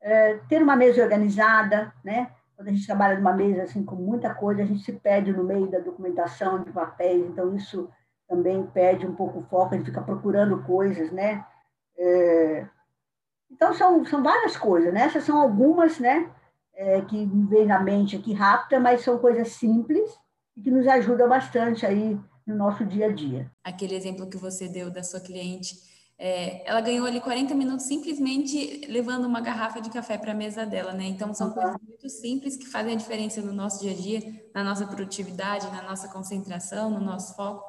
É, 0.00 0.38
ter 0.48 0.62
uma 0.62 0.76
mesa 0.76 1.02
organizada, 1.02 1.92
né? 2.04 2.30
quando 2.56 2.68
a 2.68 2.72
gente 2.72 2.86
trabalha 2.86 3.16
numa 3.16 3.32
mesa 3.32 3.62
assim 3.62 3.84
com 3.84 3.96
muita 3.96 4.32
coisa, 4.32 4.62
a 4.62 4.66
gente 4.66 4.82
se 4.82 4.92
perde 4.92 5.32
no 5.32 5.44
meio 5.44 5.66
da 5.66 5.78
documentação 5.78 6.62
de 6.62 6.70
papéis, 6.70 7.24
então 7.26 7.54
isso 7.54 7.88
também 8.28 8.64
perde 8.66 9.06
um 9.06 9.14
pouco 9.14 9.40
o 9.40 9.42
foco, 9.44 9.74
a 9.74 9.76
gente 9.76 9.86
fica 9.86 10.02
procurando 10.02 10.62
coisas, 10.62 11.10
né? 11.10 11.44
É... 11.98 12.66
Então 13.50 13.74
são, 13.74 14.04
são 14.04 14.22
várias 14.22 14.56
coisas, 14.56 14.92
né? 14.92 15.02
Essas 15.02 15.24
são 15.24 15.40
algumas, 15.40 15.98
né? 15.98 16.30
É, 16.76 17.00
que 17.02 17.26
me 17.26 17.46
vem 17.46 17.66
na 17.66 17.78
mente 17.80 18.16
aqui 18.16 18.32
rápida, 18.32 18.80
mas 18.80 19.02
são 19.02 19.18
coisas 19.18 19.48
simples 19.48 20.10
e 20.56 20.60
que 20.60 20.70
nos 20.70 20.86
ajudam 20.88 21.28
bastante 21.28 21.86
aí 21.86 22.18
no 22.44 22.56
nosso 22.56 22.84
dia 22.84 23.06
a 23.06 23.12
dia. 23.12 23.50
Aquele 23.62 23.94
exemplo 23.94 24.28
que 24.28 24.36
você 24.36 24.68
deu 24.68 24.90
da 24.90 25.02
sua 25.02 25.20
cliente 25.20 25.76
é, 26.18 26.68
ela 26.68 26.80
ganhou 26.80 27.06
ali 27.06 27.20
40 27.20 27.54
minutos 27.54 27.86
simplesmente 27.86 28.86
levando 28.88 29.24
uma 29.24 29.40
garrafa 29.40 29.80
de 29.80 29.90
café 29.90 30.16
para 30.16 30.32
a 30.32 30.34
mesa 30.34 30.64
dela, 30.64 30.92
né? 30.92 31.04
Então 31.04 31.34
são 31.34 31.48
uhum. 31.48 31.54
coisas 31.54 31.76
muito 31.86 32.08
simples 32.08 32.56
que 32.56 32.66
fazem 32.66 32.94
a 32.94 32.96
diferença 32.96 33.42
no 33.42 33.52
nosso 33.52 33.80
dia 33.80 33.90
a 33.90 33.94
dia, 33.94 34.44
na 34.54 34.62
nossa 34.62 34.86
produtividade, 34.86 35.66
na 35.66 35.82
nossa 35.82 36.08
concentração, 36.08 36.88
no 36.88 37.00
nosso 37.00 37.34
foco. 37.34 37.64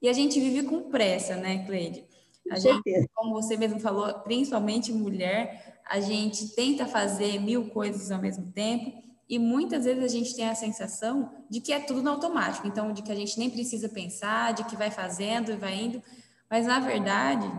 E 0.00 0.08
a 0.08 0.12
gente 0.12 0.38
vive 0.38 0.64
com 0.64 0.90
pressa, 0.90 1.36
né, 1.36 1.64
Cleide? 1.64 2.04
A 2.50 2.58
gente, 2.58 3.08
como 3.14 3.32
você 3.32 3.56
mesmo 3.56 3.80
falou, 3.80 4.12
principalmente 4.20 4.92
mulher, 4.92 5.80
a 5.88 5.98
gente 5.98 6.54
tenta 6.54 6.86
fazer 6.86 7.40
mil 7.40 7.70
coisas 7.70 8.10
ao 8.10 8.20
mesmo 8.20 8.52
tempo 8.52 8.92
e 9.28 9.38
muitas 9.38 9.84
vezes 9.84 10.04
a 10.04 10.08
gente 10.08 10.36
tem 10.36 10.48
a 10.48 10.54
sensação 10.54 11.32
de 11.50 11.60
que 11.60 11.72
é 11.72 11.80
tudo 11.80 12.02
no 12.02 12.10
automático, 12.10 12.68
então 12.68 12.92
de 12.92 13.02
que 13.02 13.10
a 13.10 13.16
gente 13.16 13.36
nem 13.38 13.50
precisa 13.50 13.88
pensar, 13.88 14.52
de 14.52 14.64
que 14.64 14.76
vai 14.76 14.90
fazendo 14.90 15.50
e 15.50 15.56
vai 15.56 15.74
indo, 15.74 16.00
mas 16.48 16.66
na 16.66 16.78
verdade 16.78 17.50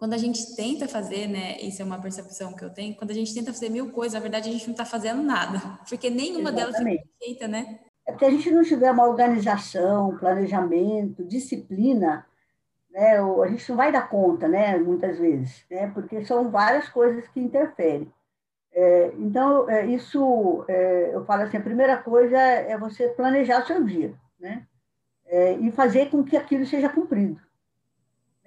quando 0.00 0.14
a 0.14 0.18
gente 0.18 0.56
tenta 0.56 0.88
fazer, 0.88 1.28
né, 1.28 1.60
isso 1.60 1.82
é 1.82 1.84
uma 1.84 2.00
percepção 2.00 2.54
que 2.54 2.64
eu 2.64 2.70
tenho, 2.70 2.96
quando 2.96 3.10
a 3.10 3.14
gente 3.14 3.34
tenta 3.34 3.52
fazer 3.52 3.68
mil 3.68 3.90
coisas, 3.90 4.14
na 4.14 4.20
verdade 4.20 4.48
a 4.48 4.52
gente 4.52 4.64
não 4.64 4.72
está 4.72 4.86
fazendo 4.86 5.22
nada, 5.22 5.60
porque 5.86 6.08
nenhuma 6.08 6.48
Exatamente. 6.48 6.74
delas 6.74 7.04
é 7.20 7.24
feita, 7.24 7.46
né? 7.46 7.80
É 8.06 8.10
porque 8.10 8.24
a 8.24 8.30
gente 8.30 8.50
não 8.50 8.62
tiver 8.62 8.90
uma 8.90 9.06
organização, 9.06 10.16
planejamento, 10.16 11.22
disciplina, 11.22 12.26
né, 12.90 13.20
a 13.20 13.46
gente 13.48 13.68
não 13.68 13.76
vai 13.76 13.92
dar 13.92 14.08
conta, 14.08 14.48
né, 14.48 14.78
muitas 14.78 15.18
vezes, 15.18 15.66
né, 15.70 15.90
porque 15.92 16.24
são 16.24 16.50
várias 16.50 16.88
coisas 16.88 17.28
que 17.28 17.38
interferem. 17.38 18.10
É, 18.72 19.12
então, 19.18 19.68
é, 19.68 19.84
isso, 19.84 20.64
é, 20.66 21.10
eu 21.14 21.26
falo 21.26 21.42
assim, 21.42 21.58
a 21.58 21.62
primeira 21.62 21.98
coisa 21.98 22.38
é 22.38 22.78
você 22.78 23.08
planejar 23.08 23.62
o 23.62 23.66
seu 23.66 23.84
dia, 23.84 24.14
né, 24.40 24.66
é, 25.26 25.52
e 25.58 25.70
fazer 25.70 26.08
com 26.08 26.24
que 26.24 26.38
aquilo 26.38 26.64
seja 26.64 26.88
cumprido. 26.88 27.38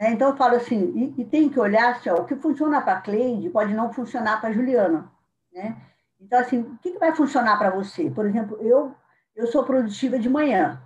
Né? 0.03 0.11
Então, 0.11 0.31
eu 0.31 0.35
falo 0.35 0.57
assim, 0.57 0.91
e, 0.93 1.21
e 1.21 1.23
tem 1.23 1.47
que 1.47 1.57
olhar 1.57 1.91
assim, 1.91 2.09
o 2.09 2.25
que 2.25 2.35
funciona 2.35 2.81
para 2.81 2.97
a 2.97 3.01
Cleide 3.01 3.49
pode 3.49 3.73
não 3.73 3.93
funcionar 3.93 4.41
para 4.41 4.49
a 4.49 4.51
Juliana. 4.51 5.09
Né? 5.53 5.81
Então, 6.19 6.39
assim, 6.39 6.59
o 6.59 6.77
que, 6.79 6.91
que 6.91 6.99
vai 6.99 7.15
funcionar 7.15 7.57
para 7.57 7.69
você? 7.69 8.11
Por 8.11 8.25
exemplo, 8.25 8.57
eu, 8.59 8.93
eu 9.33 9.47
sou 9.47 9.63
produtiva 9.63 10.19
de 10.19 10.27
manhã, 10.27 10.81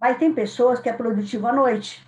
mas 0.00 0.18
tem 0.18 0.34
pessoas 0.34 0.80
que 0.80 0.88
é 0.88 0.92
produtiva 0.92 1.50
à 1.50 1.52
noite. 1.52 2.04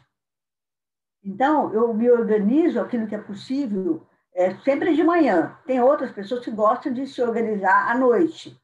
Então, 1.22 1.72
eu 1.72 1.94
me 1.94 2.10
organizo 2.10 2.80
aquilo 2.80 3.06
que 3.06 3.14
é 3.14 3.18
possível 3.18 4.04
é, 4.34 4.56
sempre 4.56 4.96
de 4.96 5.04
manhã. 5.04 5.56
Tem 5.64 5.80
outras 5.80 6.10
pessoas 6.10 6.44
que 6.44 6.50
gostam 6.50 6.92
de 6.92 7.06
se 7.06 7.22
organizar 7.22 7.88
à 7.88 7.96
noite. 7.96 8.60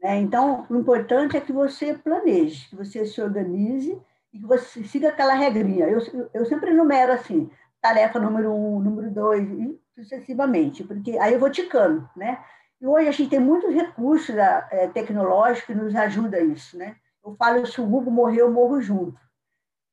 Né? 0.00 0.18
Então, 0.18 0.64
o 0.70 0.76
importante 0.76 1.36
é 1.36 1.40
que 1.40 1.52
você 1.52 1.92
planeje, 1.92 2.68
que 2.68 2.76
você 2.76 3.04
se 3.04 3.20
organize 3.20 4.00
e 4.36 4.46
você 4.46 4.84
siga 4.84 5.08
aquela 5.08 5.34
regrinha. 5.34 5.86
Eu, 5.86 6.00
eu 6.32 6.46
sempre 6.46 6.70
enumero 6.70 7.12
assim, 7.12 7.50
tarefa 7.80 8.18
número 8.18 8.52
um, 8.52 8.80
número 8.80 9.10
dois, 9.10 9.48
e 9.48 9.80
sucessivamente, 9.94 10.84
porque 10.84 11.18
aí 11.18 11.32
eu 11.32 11.40
vou 11.40 11.50
ticando, 11.50 12.08
né? 12.14 12.38
E 12.80 12.86
hoje 12.86 13.08
a 13.08 13.12
gente 13.12 13.30
tem 13.30 13.40
muitos 13.40 13.72
recursos 13.72 14.36
é, 14.36 14.88
tecnológicos 14.92 15.66
que 15.66 15.74
nos 15.74 15.94
ajudam 15.94 16.40
a 16.40 16.42
isso, 16.42 16.76
né? 16.76 16.96
Eu 17.24 17.34
falo, 17.36 17.66
se 17.66 17.80
o 17.80 17.86
Google 17.86 18.12
morrer, 18.12 18.42
eu 18.42 18.52
morro 18.52 18.80
junto, 18.80 19.18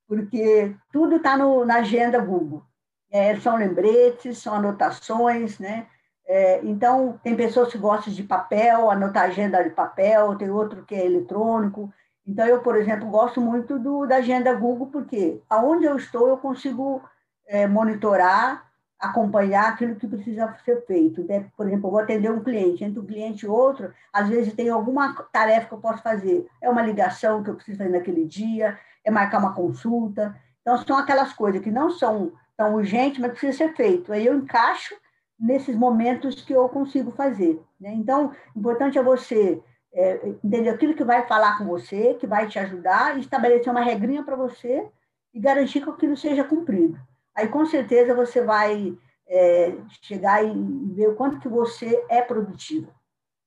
porque 0.08 0.76
tudo 0.92 1.16
está 1.16 1.38
na 1.38 1.76
agenda 1.76 2.20
Google. 2.20 2.64
É, 3.10 3.40
são 3.40 3.56
lembretes, 3.56 4.40
são 4.40 4.56
anotações, 4.56 5.60
né? 5.60 5.88
É, 6.26 6.66
então, 6.66 7.20
tem 7.24 7.36
pessoas 7.36 7.72
que 7.72 7.78
gostam 7.78 8.14
de 8.14 8.24
papel, 8.24 8.90
anotar 8.90 9.26
agenda 9.26 9.64
de 9.64 9.70
papel, 9.70 10.36
tem 10.36 10.50
outro 10.50 10.84
que 10.86 10.96
é 10.96 11.06
eletrônico. 11.06 11.94
Então, 12.26 12.46
eu, 12.46 12.62
por 12.62 12.76
exemplo, 12.76 13.10
gosto 13.10 13.42
muito 13.42 13.78
do, 13.78 14.06
da 14.06 14.18
agenda 14.18 14.54
Google, 14.54 14.88
porque 14.88 15.42
aonde 15.50 15.86
eu 15.86 15.98
estou, 15.98 16.30
eu 16.30 16.38
consigo 16.38 17.02
é, 17.48 17.68
monitorar 17.68 18.64
acompanhar 19.04 19.68
aquilo 19.68 19.96
que 19.96 20.08
precisa 20.08 20.56
ser 20.64 20.86
feito. 20.86 21.24
Né? 21.26 21.46
Por 21.58 21.68
exemplo, 21.68 21.88
eu 21.88 21.92
vou 21.92 22.00
atender 22.00 22.32
um 22.32 22.42
cliente, 22.42 22.86
entre 22.86 23.00
um 23.00 23.06
cliente 23.06 23.46
e 23.46 23.50
outro, 23.50 23.94
às 24.14 24.30
vezes 24.30 24.54
tem 24.54 24.70
alguma 24.70 25.14
tarefa 25.32 25.68
que 25.68 25.74
eu 25.74 25.80
posso 25.80 26.02
fazer. 26.02 26.48
É 26.62 26.70
uma 26.70 26.82
ligação 26.82 27.44
que 27.44 27.50
eu 27.50 27.56
preciso 27.56 27.78
fazer 27.78 27.90
naquele 27.90 28.26
dia, 28.26 28.80
é 29.04 29.12
marcar 29.12 29.40
uma 29.40 29.54
consulta. 29.54 30.34
Então, 30.62 30.78
são 30.78 30.98
aquelas 30.98 31.34
coisas 31.34 31.62
que 31.62 31.70
não 31.70 31.90
são 31.90 32.32
tão 32.56 32.76
urgentes, 32.76 33.20
mas 33.20 33.32
precisam 33.32 33.68
ser 33.68 33.76
feito. 33.76 34.14
Aí 34.14 34.26
eu 34.26 34.38
encaixo 34.38 34.96
nesses 35.38 35.76
momentos 35.76 36.42
que 36.42 36.54
eu 36.54 36.70
consigo 36.70 37.12
fazer. 37.12 37.62
Né? 37.80 37.92
Então, 37.94 38.32
importante 38.56 38.98
é 38.98 39.04
você 39.04 39.62
é, 39.94 40.28
entender 40.44 40.70
aquilo 40.70 40.96
que 40.96 41.04
vai 41.04 41.26
falar 41.28 41.58
com 41.58 41.66
você, 41.66 42.16
que 42.16 42.26
vai 42.26 42.48
te 42.48 42.58
ajudar, 42.60 43.20
estabelecer 43.20 43.72
uma 43.72 43.84
regrinha 43.84 44.24
para 44.24 44.36
você 44.36 44.88
e 45.34 45.40
garantir 45.40 45.82
que 45.82 45.90
aquilo 45.90 46.18
seja 46.18 46.44
cumprido. 46.44 47.00
Aí, 47.36 47.48
com 47.48 47.66
certeza, 47.66 48.16
você 48.16 48.42
vai 48.44 48.98
é, 49.28 49.76
chegar 50.02 50.44
e 50.44 50.54
ver 50.94 51.10
o 51.10 51.16
quanto 51.16 51.40
que 51.40 51.48
você 51.48 52.04
é 52.10 52.22
produtivo, 52.22 52.92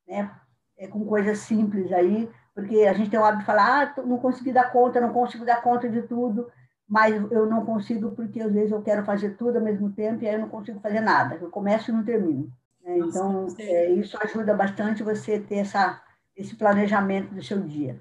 né? 0.06 0.30
É, 0.78 0.87
com 0.87 1.04
coisas 1.06 1.38
simples 1.38 1.90
aí, 1.90 2.30
porque 2.54 2.82
a 2.82 2.92
gente 2.92 3.11
tem 3.11 3.18
o 3.18 3.24
hábito 3.24 3.40
de 3.40 3.46
falar, 3.46 3.94
ah, 3.96 4.02
não 4.02 4.18
consegui 4.18 4.52
dar 4.52 4.70
conta, 4.70 5.00
não 5.00 5.12
consigo 5.12 5.44
dar 5.44 5.62
conta 5.62 5.88
de 5.88 6.02
tudo, 6.02 6.50
mas 6.88 7.14
eu 7.32 7.46
não 7.46 7.64
consigo 7.64 8.12
porque 8.12 8.40
às 8.40 8.52
vezes 8.52 8.72
eu 8.72 8.82
quero 8.82 9.04
fazer 9.04 9.37
tudo 9.37 9.56
ao 9.56 9.64
mesmo 9.64 9.90
tempo 9.92 10.22
e 10.22 10.28
aí 10.28 10.35
eu 10.35 10.40
não 10.40 10.48
consigo 10.48 10.80
fazer 10.80 11.00
nada, 11.00 11.37
eu 11.37 11.50
começo 11.50 11.90
e 11.90 11.94
não 11.94 12.04
termino. 12.04 12.52
Né? 12.82 12.98
Então, 12.98 13.46
é, 13.59 13.90
isso 13.90 14.16
ajuda 14.22 14.54
bastante 14.54 15.02
você 15.02 15.40
ter 15.40 15.56
essa, 15.56 16.00
esse 16.37 16.55
planejamento 16.55 17.35
do 17.35 17.42
seu 17.42 17.61
dia. 17.61 17.99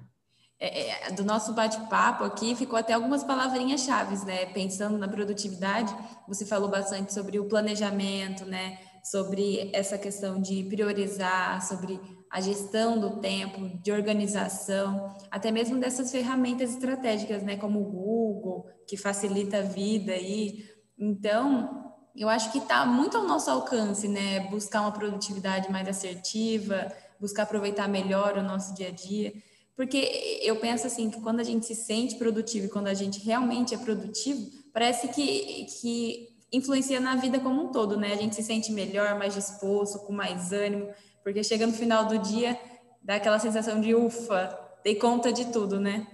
É, 0.58 1.08
é, 1.08 1.10
do 1.10 1.22
nosso 1.22 1.52
bate-papo 1.52 2.24
aqui, 2.24 2.56
ficou 2.56 2.78
até 2.78 2.94
algumas 2.94 3.22
palavrinhas 3.22 3.82
chaves, 3.82 4.24
né? 4.24 4.46
Pensando 4.46 4.96
na 4.96 5.06
produtividade, 5.06 5.94
você 6.26 6.46
falou 6.46 6.70
bastante 6.70 7.12
sobre 7.12 7.38
o 7.38 7.44
planejamento, 7.44 8.46
né? 8.46 8.78
Sobre 9.04 9.70
essa 9.74 9.98
questão 9.98 10.40
de 10.40 10.64
priorizar, 10.64 11.62
sobre 11.62 12.00
a 12.32 12.40
gestão 12.40 12.98
do 12.98 13.20
tempo, 13.20 13.68
de 13.82 13.92
organização, 13.92 15.14
até 15.30 15.50
mesmo 15.50 15.78
dessas 15.78 16.10
ferramentas 16.10 16.70
estratégicas, 16.70 17.42
né? 17.42 17.56
Como 17.58 17.80
o 17.80 17.90
Google, 17.90 18.66
que 18.88 18.96
facilita 18.96 19.58
a 19.58 19.62
vida 19.62 20.12
aí. 20.12 20.64
Então, 20.98 21.94
eu 22.16 22.30
acho 22.30 22.50
que 22.50 22.58
está 22.58 22.86
muito 22.86 23.18
ao 23.18 23.24
nosso 23.24 23.50
alcance, 23.50 24.08
né? 24.08 24.40
Buscar 24.48 24.80
uma 24.80 24.92
produtividade 24.92 25.70
mais 25.70 25.86
assertiva, 25.86 26.90
buscar 27.20 27.44
aproveitar 27.44 27.88
melhor 27.88 28.36
o 28.36 28.42
nosso 28.42 28.74
dia 28.74 28.88
a 28.88 28.92
dia. 28.92 29.32
Porque 29.76 30.40
eu 30.42 30.56
penso 30.56 30.86
assim, 30.86 31.10
que 31.10 31.20
quando 31.20 31.40
a 31.40 31.44
gente 31.44 31.66
se 31.66 31.74
sente 31.74 32.16
produtivo 32.16 32.66
e 32.66 32.70
quando 32.70 32.86
a 32.86 32.94
gente 32.94 33.22
realmente 33.24 33.74
é 33.74 33.78
produtivo, 33.78 34.50
parece 34.72 35.08
que, 35.08 35.66
que 35.80 36.28
influencia 36.52 36.98
na 36.98 37.16
vida 37.16 37.38
como 37.38 37.62
um 37.62 37.72
todo, 37.72 37.96
né? 37.98 38.12
A 38.12 38.16
gente 38.16 38.34
se 38.34 38.42
sente 38.42 38.72
melhor, 38.72 39.18
mais 39.18 39.34
disposto, 39.34 39.98
com 40.06 40.12
mais 40.12 40.52
ânimo, 40.52 40.88
porque 41.22 41.44
chega 41.44 41.66
no 41.66 41.72
final 41.72 42.06
do 42.06 42.18
dia, 42.18 42.58
dá 43.02 43.16
aquela 43.16 43.38
sensação 43.38 43.80
de 43.80 43.94
ufa, 43.94 44.58
dei 44.82 44.94
conta 44.94 45.32
de 45.32 45.52
tudo, 45.52 45.78
né? 45.78 46.06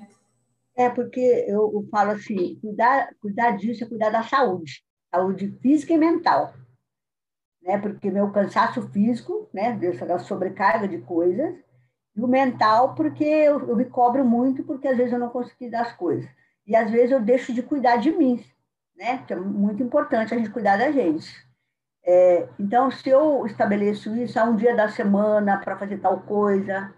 É, 0.75 0.88
porque 0.88 1.21
eu, 1.47 1.71
eu 1.75 1.87
falo 1.91 2.12
assim, 2.12 2.57
cuidar, 2.61 3.15
cuidar 3.21 3.53
disso 3.53 3.85
é 3.85 3.87
cuidar 3.87 4.11
da 4.11 4.23
saúde, 4.23 4.83
saúde 5.15 5.57
física 5.61 5.93
e 5.93 5.99
mental. 5.99 6.55
Né? 7.62 7.79
Porque 7.79 8.11
meu 8.11 8.31
cansaço 8.31 8.83
físico, 8.88 9.48
né, 9.53 9.72
dessa 9.72 10.18
sobrecarga 10.18 10.88
de 10.88 10.98
coisas, 10.98 11.55
e 12.14 12.20
o 12.20 12.29
mental, 12.29 12.94
porque 12.94 13.25
eu, 13.25 13.68
eu, 13.68 13.77
me 13.77 13.87
cobro 13.87 14.25
muito, 14.25 14.62
porque 14.64 14.87
às 14.87 14.96
vezes 14.96 15.12
eu 15.12 15.18
não 15.18 15.31
consegui 15.31 15.70
dar 15.70 15.83
as 15.83 15.92
coisas. 15.92 16.29
E 16.66 16.77
às 16.77 16.90
vezes 16.90 17.11
eu 17.11 17.20
deixo 17.20 17.53
de 17.53 17.62
cuidar 17.62 17.96
de 17.96 18.11
mim, 18.11 18.44
né? 18.96 19.25
Que 19.27 19.33
é 19.33 19.37
muito 19.37 19.83
importante 19.83 20.35
a 20.35 20.37
gente 20.37 20.51
cuidar 20.51 20.77
da 20.77 20.90
gente. 20.92 21.31
É, 22.05 22.48
então, 22.59 22.90
se 22.90 23.09
eu 23.09 23.46
estabeleço 23.46 24.14
isso, 24.16 24.38
há 24.38 24.44
um 24.44 24.57
dia 24.57 24.75
da 24.75 24.88
semana 24.88 25.59
para 25.59 25.79
fazer 25.79 25.98
tal 25.98 26.20
coisa, 26.20 26.92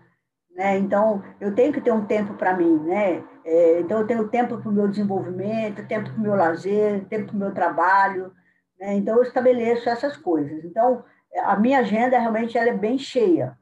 né? 0.50 0.78
Então, 0.78 1.22
eu 1.40 1.54
tenho 1.54 1.72
que 1.72 1.80
ter 1.80 1.92
um 1.92 2.06
tempo 2.06 2.34
para 2.34 2.56
mim, 2.56 2.78
né? 2.80 3.22
É, 3.44 3.80
então, 3.80 4.00
eu 4.00 4.06
tenho 4.06 4.28
tempo 4.28 4.58
para 4.58 4.68
o 4.68 4.72
meu 4.72 4.88
desenvolvimento, 4.88 5.86
tempo 5.86 6.10
para 6.10 6.18
o 6.18 6.22
meu 6.22 6.34
lazer, 6.34 7.04
tempo 7.06 7.26
para 7.26 7.36
o 7.36 7.38
meu 7.38 7.54
trabalho, 7.54 8.32
né? 8.84 8.94
Então, 8.96 9.16
eu 9.16 9.22
estabeleço 9.22 9.88
essas 9.88 10.14
coisas. 10.14 10.62
Então, 10.62 11.02
a 11.42 11.56
minha 11.56 11.78
agenda 11.78 12.18
realmente 12.18 12.58
ela 12.58 12.68
é 12.68 12.76
bem 12.76 12.98
cheia. 12.98 13.56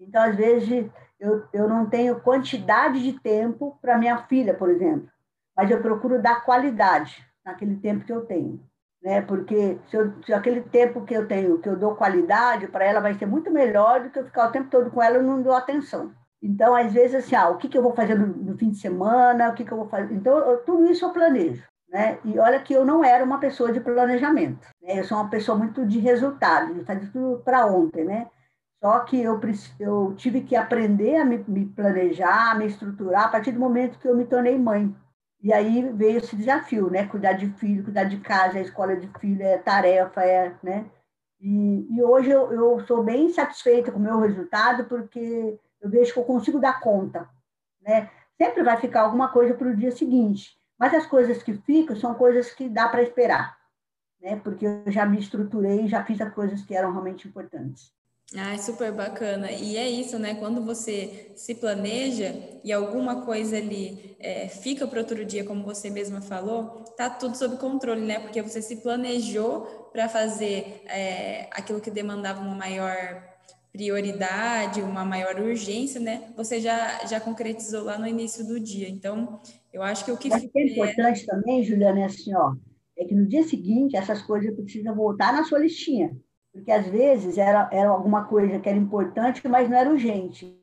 Então, 0.00 0.22
às 0.22 0.34
vezes, 0.34 0.90
eu, 1.20 1.44
eu 1.52 1.68
não 1.68 1.84
tenho 1.84 2.20
quantidade 2.20 3.02
de 3.02 3.20
tempo 3.20 3.78
para 3.82 3.98
minha 3.98 4.16
filha, 4.26 4.54
por 4.54 4.70
exemplo, 4.70 5.08
mas 5.54 5.70
eu 5.70 5.82
procuro 5.82 6.22
dar 6.22 6.42
qualidade 6.42 7.22
naquele 7.44 7.76
tempo 7.76 8.06
que 8.06 8.12
eu 8.12 8.24
tenho. 8.24 8.58
Né? 9.02 9.20
Porque 9.20 9.78
se, 9.90 9.96
eu, 9.96 10.14
se 10.24 10.32
aquele 10.32 10.62
tempo 10.62 11.04
que 11.04 11.12
eu 11.12 11.28
tenho, 11.28 11.58
que 11.58 11.68
eu 11.68 11.76
dou 11.76 11.94
qualidade, 11.94 12.66
para 12.68 12.84
ela 12.86 13.00
vai 13.00 13.14
ser 13.14 13.26
muito 13.26 13.50
melhor 13.50 14.02
do 14.02 14.10
que 14.10 14.18
eu 14.18 14.24
ficar 14.24 14.48
o 14.48 14.52
tempo 14.52 14.70
todo 14.70 14.90
com 14.90 15.02
ela 15.02 15.18
e 15.18 15.22
não 15.22 15.42
dou 15.42 15.52
atenção. 15.52 16.14
Então, 16.42 16.74
às 16.74 16.92
vezes, 16.92 17.16
assim, 17.16 17.36
ah, 17.36 17.50
o 17.50 17.58
que, 17.58 17.68
que 17.68 17.76
eu 17.76 17.82
vou 17.82 17.94
fazer 17.94 18.14
no, 18.14 18.26
no 18.26 18.56
fim 18.56 18.70
de 18.70 18.78
semana, 18.78 19.50
o 19.50 19.54
que, 19.54 19.64
que 19.64 19.70
eu 19.70 19.76
vou 19.76 19.88
fazer. 19.88 20.12
Então, 20.14 20.38
eu, 20.38 20.64
tudo 20.64 20.90
isso 20.90 21.04
eu 21.04 21.10
planejo. 21.10 21.62
Né? 21.92 22.18
E 22.24 22.38
olha 22.38 22.58
que 22.62 22.72
eu 22.72 22.86
não 22.86 23.04
era 23.04 23.22
uma 23.22 23.38
pessoa 23.38 23.70
de 23.70 23.78
planejamento. 23.78 24.66
Né? 24.80 25.00
Eu 25.00 25.04
sou 25.04 25.18
uma 25.18 25.28
pessoa 25.28 25.58
muito 25.58 25.86
de 25.86 25.98
resultado, 25.98 26.72
de 26.72 26.84
fazer 26.86 27.10
tudo 27.12 27.42
para 27.44 27.66
ontem, 27.66 28.02
né? 28.02 28.30
Só 28.82 29.00
que 29.00 29.20
eu, 29.20 29.38
eu 29.78 30.14
tive 30.16 30.40
que 30.40 30.56
aprender 30.56 31.16
a 31.16 31.24
me, 31.24 31.44
me, 31.46 31.66
planejar, 31.66 32.52
a 32.52 32.54
me 32.54 32.66
estruturar 32.66 33.24
a 33.24 33.28
partir 33.28 33.52
do 33.52 33.60
momento 33.60 33.98
que 33.98 34.08
eu 34.08 34.16
me 34.16 34.24
tornei 34.24 34.58
mãe. 34.58 34.92
E 35.42 35.52
aí 35.52 35.82
veio 35.92 36.16
esse 36.16 36.34
desafio, 36.34 36.88
né? 36.90 37.06
Cuidar 37.06 37.34
de 37.34 37.46
filho, 37.58 37.84
cuidar 37.84 38.04
de 38.04 38.18
casa, 38.20 38.58
a 38.58 38.62
escola 38.62 38.96
de 38.96 39.08
filho 39.20 39.42
é 39.42 39.58
tarefa, 39.58 40.22
é, 40.24 40.54
né? 40.62 40.86
E, 41.38 41.86
e 41.94 42.02
hoje 42.02 42.30
eu, 42.30 42.52
eu 42.52 42.80
sou 42.86 43.04
bem 43.04 43.28
satisfeita 43.28 43.92
com 43.92 43.98
o 43.98 44.02
meu 44.02 44.18
resultado, 44.18 44.86
porque 44.86 45.58
eu 45.80 45.90
vejo 45.90 46.14
que 46.14 46.18
eu 46.18 46.24
consigo 46.24 46.58
dar 46.58 46.80
conta, 46.80 47.28
né? 47.82 48.08
Sempre 48.40 48.62
vai 48.62 48.78
ficar 48.78 49.02
alguma 49.02 49.28
coisa 49.28 49.52
para 49.52 49.68
o 49.68 49.76
dia 49.76 49.92
seguinte, 49.92 50.56
mas 50.82 50.94
as 50.94 51.06
coisas 51.06 51.44
que 51.44 51.52
ficam 51.52 51.94
são 51.94 52.12
coisas 52.12 52.50
que 52.50 52.68
dá 52.68 52.88
para 52.88 53.04
esperar, 53.04 53.56
né? 54.20 54.34
Porque 54.42 54.66
eu 54.66 54.90
já 54.90 55.06
me 55.06 55.16
estruturei, 55.16 55.86
já 55.86 56.04
fiz 56.04 56.20
as 56.20 56.34
coisas 56.34 56.60
que 56.62 56.74
eram 56.74 56.90
realmente 56.90 57.28
importantes. 57.28 57.92
Ah, 58.36 58.52
é 58.52 58.58
super 58.58 58.90
bacana. 58.90 59.52
E 59.52 59.76
é 59.76 59.88
isso, 59.88 60.18
né? 60.18 60.34
Quando 60.34 60.60
você 60.64 61.30
se 61.36 61.54
planeja 61.54 62.34
e 62.64 62.72
alguma 62.72 63.24
coisa 63.24 63.58
ali 63.58 64.16
é, 64.18 64.48
fica 64.48 64.84
para 64.84 64.98
outro 64.98 65.24
dia, 65.24 65.44
como 65.44 65.62
você 65.62 65.88
mesma 65.88 66.20
falou, 66.20 66.82
tá 66.96 67.08
tudo 67.08 67.36
sob 67.36 67.58
controle, 67.58 68.00
né? 68.00 68.18
Porque 68.18 68.42
você 68.42 68.60
se 68.60 68.82
planejou 68.82 69.88
para 69.92 70.08
fazer 70.08 70.82
é, 70.86 71.48
aquilo 71.52 71.80
que 71.80 71.92
demandava 71.92 72.40
uma 72.40 72.56
maior 72.56 73.22
prioridade, 73.72 74.82
uma 74.82 75.04
maior 75.04 75.38
urgência, 75.38 76.00
né? 76.00 76.32
Você 76.36 76.60
já, 76.60 77.06
já 77.06 77.20
concretizou 77.20 77.84
lá 77.84 77.96
no 77.96 78.08
início 78.08 78.44
do 78.44 78.58
dia. 78.58 78.88
Então, 78.88 79.40
eu 79.72 79.82
acho 79.82 80.04
que 80.04 80.12
o 80.12 80.16
que... 80.16 80.28
Mas 80.28 80.42
o 80.42 80.48
que 80.48 80.58
é 80.58 80.72
importante 80.72 81.26
também, 81.26 81.64
Juliana, 81.64 82.00
é 82.00 82.04
assim, 82.04 82.34
ó, 82.34 82.54
é 82.96 83.04
que 83.04 83.14
no 83.14 83.26
dia 83.26 83.42
seguinte 83.42 83.96
essas 83.96 84.22
coisas 84.22 84.54
precisam 84.54 84.94
voltar 84.94 85.32
na 85.32 85.44
sua 85.44 85.58
listinha 85.58 86.16
porque 86.52 86.70
às 86.70 86.86
vezes 86.86 87.38
era, 87.38 87.68
era 87.72 87.88
alguma 87.88 88.24
coisa 88.24 88.58
que 88.58 88.68
era 88.68 88.78
importante, 88.78 89.46
mas 89.48 89.68
não 89.68 89.76
era 89.76 89.90
urgente. 89.90 90.54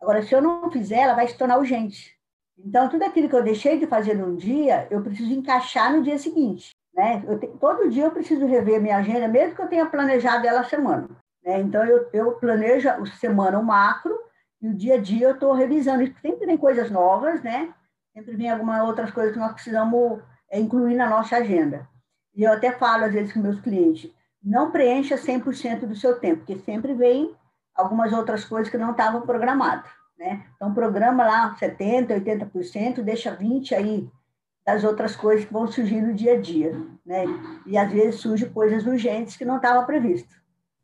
Agora, 0.00 0.22
se 0.22 0.34
eu 0.34 0.42
não 0.42 0.70
fizer, 0.70 1.00
ela 1.00 1.14
vai 1.14 1.26
se 1.26 1.36
tornar 1.36 1.58
urgente. 1.58 2.16
Então, 2.58 2.88
tudo 2.88 3.02
aquilo 3.04 3.28
que 3.28 3.34
eu 3.34 3.42
deixei 3.42 3.78
de 3.78 3.86
fazer 3.86 4.14
num 4.14 4.36
dia, 4.36 4.86
eu 4.90 5.02
preciso 5.02 5.32
encaixar 5.32 5.92
no 5.92 6.02
dia 6.02 6.18
seguinte. 6.18 6.70
Né? 6.94 7.22
Te, 7.40 7.46
todo 7.58 7.88
dia 7.88 8.04
eu 8.04 8.10
preciso 8.10 8.46
rever 8.46 8.80
minha 8.80 8.98
agenda, 8.98 9.26
mesmo 9.26 9.56
que 9.56 9.62
eu 9.62 9.68
tenha 9.68 9.86
planejado 9.86 10.46
ela 10.46 10.60
a 10.60 10.64
semana. 10.64 11.08
Né? 11.42 11.60
Então, 11.60 11.84
eu, 11.84 12.08
eu 12.12 12.32
planejo 12.32 12.88
a 12.88 13.06
semana 13.06 13.58
o 13.58 13.64
macro 13.64 14.16
e 14.60 14.68
o 14.68 14.74
dia 14.74 14.94
a 14.94 14.98
dia 14.98 15.28
eu 15.28 15.34
estou 15.34 15.52
revisando. 15.52 16.04
Sempre 16.20 16.46
tem 16.46 16.56
coisas 16.56 16.90
novas, 16.90 17.42
né? 17.42 17.72
Sempre 18.18 18.34
vem 18.34 18.50
algumas 18.50 18.82
outras 18.82 19.12
coisas 19.12 19.32
que 19.32 19.38
nós 19.38 19.52
precisamos 19.52 20.20
é, 20.50 20.58
incluir 20.58 20.96
na 20.96 21.08
nossa 21.08 21.36
agenda. 21.36 21.88
E 22.34 22.42
eu 22.42 22.52
até 22.52 22.72
falo, 22.72 23.04
às 23.04 23.12
vezes, 23.12 23.32
com 23.32 23.38
meus 23.38 23.60
clientes, 23.60 24.12
não 24.42 24.72
preencha 24.72 25.14
100% 25.14 25.86
do 25.86 25.94
seu 25.94 26.18
tempo, 26.18 26.38
porque 26.38 26.58
sempre 26.58 26.94
vem 26.94 27.32
algumas 27.76 28.12
outras 28.12 28.44
coisas 28.44 28.68
que 28.68 28.76
não 28.76 28.90
estavam 28.90 29.20
programadas, 29.20 29.88
né? 30.18 30.44
Então, 30.56 30.74
programa 30.74 31.24
lá 31.24 31.54
70%, 31.54 32.08
80%, 32.08 33.02
deixa 33.02 33.36
20% 33.36 33.72
aí 33.76 34.10
das 34.66 34.82
outras 34.82 35.14
coisas 35.14 35.44
que 35.44 35.52
vão 35.52 35.68
surgir 35.68 36.00
no 36.00 36.12
dia 36.12 36.32
a 36.32 36.40
dia, 36.40 36.76
né? 37.06 37.22
E 37.66 37.78
às 37.78 37.92
vezes 37.92 38.20
surgem 38.20 38.50
coisas 38.50 38.84
urgentes 38.84 39.36
que 39.36 39.44
não 39.44 39.58
estavam 39.58 39.86
previstas, 39.86 40.36